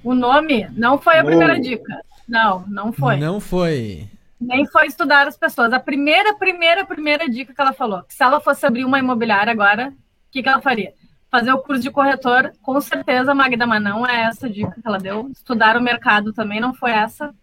[0.03, 2.01] O nome não foi a primeira dica.
[2.27, 3.17] Não, não foi.
[3.17, 4.07] Não foi.
[4.39, 5.73] Nem foi estudar as pessoas.
[5.73, 8.01] A primeira, primeira, primeira dica que ela falou.
[8.03, 10.93] que Se ela fosse abrir uma imobiliária agora, o que, que ela faria?
[11.29, 14.87] Fazer o curso de corretor, com certeza, Magda, mas não é essa a dica que
[14.87, 15.29] ela deu.
[15.31, 17.33] Estudar o mercado também não foi essa.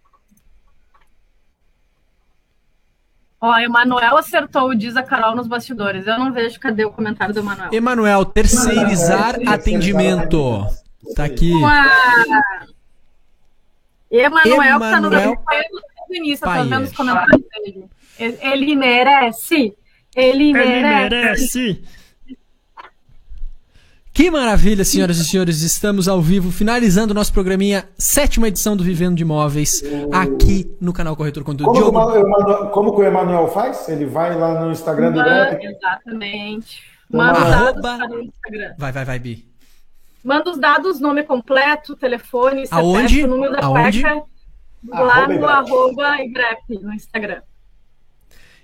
[3.40, 6.06] Ó, Emanuel acertou, diz a Carol nos bastidores.
[6.06, 7.70] Eu não vejo cadê o comentário do Emanuel.
[7.72, 10.66] Emanuel, terceirizar atendimento.
[11.14, 11.52] Tá aqui.
[14.10, 16.68] Emanuel, que tá no no início, tô Paes.
[16.68, 17.84] vendo os comentários dele.
[18.18, 19.74] Ele ele merece.
[20.16, 21.82] Ele merece.
[24.18, 25.62] Que maravilha, senhoras e senhores.
[25.62, 29.80] Estamos ao vivo, finalizando o nosso programinha, sétima edição do Vivendo de Imóveis,
[30.12, 31.72] aqui no canal Corretor Conteúdo.
[31.72, 33.88] Como, que o Diogo, Ema- Emanuel- como que o Emanuel faz?
[33.88, 35.60] Ele vai lá no Instagram do Manda-.
[35.62, 36.82] Exatamente.
[37.08, 38.74] Manda os dados arroba- para o Instagram.
[38.76, 39.46] vai, vai, vai, Bi.
[40.24, 43.22] Manda os dados, nome completo, telefone, CPF, Aonde?
[43.22, 44.02] o número da Aonde?
[44.02, 44.22] cueca.
[44.88, 47.40] Lá Arroba no arroba Ibrep, no Instagram.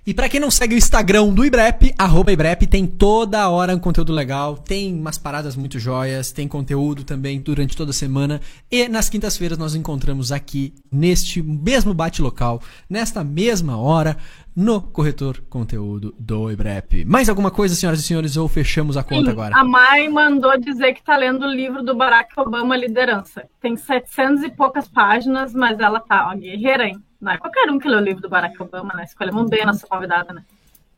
[0.07, 3.79] E pra quem não segue o Instagram do Ibrep, arroba Ibrep, tem toda hora um
[3.79, 8.39] conteúdo legal, tem umas paradas muito joias, tem conteúdo também durante toda a semana.
[8.69, 14.15] E nas quintas-feiras nós nos encontramos aqui, neste mesmo bate-local, nesta mesma hora,
[14.55, 17.03] no Corretor Conteúdo do Ibrep.
[17.03, 19.57] Mais alguma coisa, senhoras e senhores, ou fechamos a conta Sim, agora?
[19.57, 23.49] A Mai mandou dizer que tá lendo o livro do Barack Obama Liderança.
[23.59, 27.01] Tem 700 e poucas páginas, mas ela tá, ó, guerreira, hein?
[27.25, 29.03] Não é qualquer um que lê o livro do Barack Obama, né?
[29.03, 30.43] Escolhemos bem a nossa convidada, né?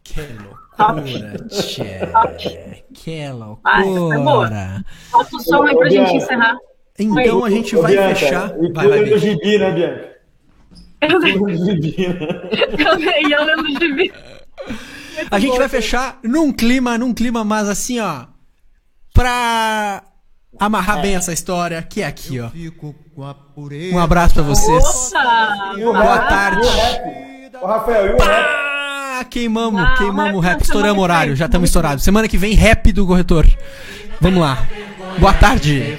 [0.03, 0.21] Que
[0.75, 0.99] Top.
[0.99, 2.83] loucura, tchê.
[2.93, 4.83] Que loucura.
[5.09, 6.17] Bota o som aí pra Ô, gente Bianca.
[6.17, 6.57] encerrar.
[6.99, 8.61] Então a gente Ô, vai Bianca, fechar.
[8.61, 9.19] E Vai, vai, do Bi.
[9.19, 10.17] gibi, né, Bianca?
[10.99, 12.17] Eu Tudo do gibi, né?
[13.25, 14.13] E eu lendo o gibi.
[15.31, 18.25] A gente vai fechar num clima, num clima mais assim, ó.
[19.13, 20.03] Pra
[20.59, 22.49] amarrar bem essa história, que é aqui, ó.
[23.93, 24.83] Um abraço pra vocês.
[24.83, 25.73] Nossa!
[25.77, 26.67] E Boa tarde.
[26.67, 27.63] E o?
[27.63, 28.67] Ô, Rafael, e o rap?
[29.19, 32.03] Ah, queimamos, Não, queimamos o rap estouramos horário, já estamos estourados.
[32.03, 33.47] Semana que vem, rap do corretor.
[34.21, 34.67] Vamos lá.
[35.19, 35.97] Boa tarde.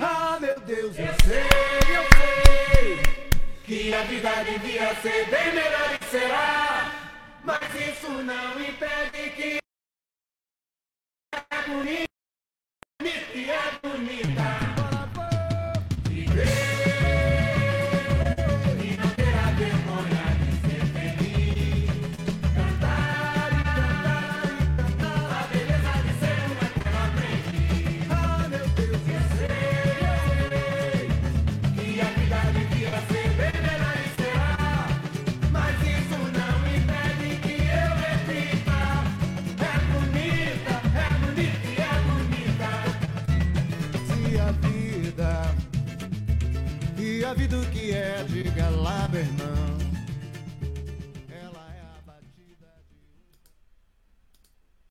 [0.00, 3.02] Ah, meu Deus, eu sei, eu sei
[3.64, 6.97] que a vida devia ser bem melhor e será.
[7.48, 9.58] Mas isso não impede que
[11.32, 12.10] é bonita
[13.02, 14.67] e é bonita.
[47.28, 49.07] Vida, e a vida o que é, diga lá.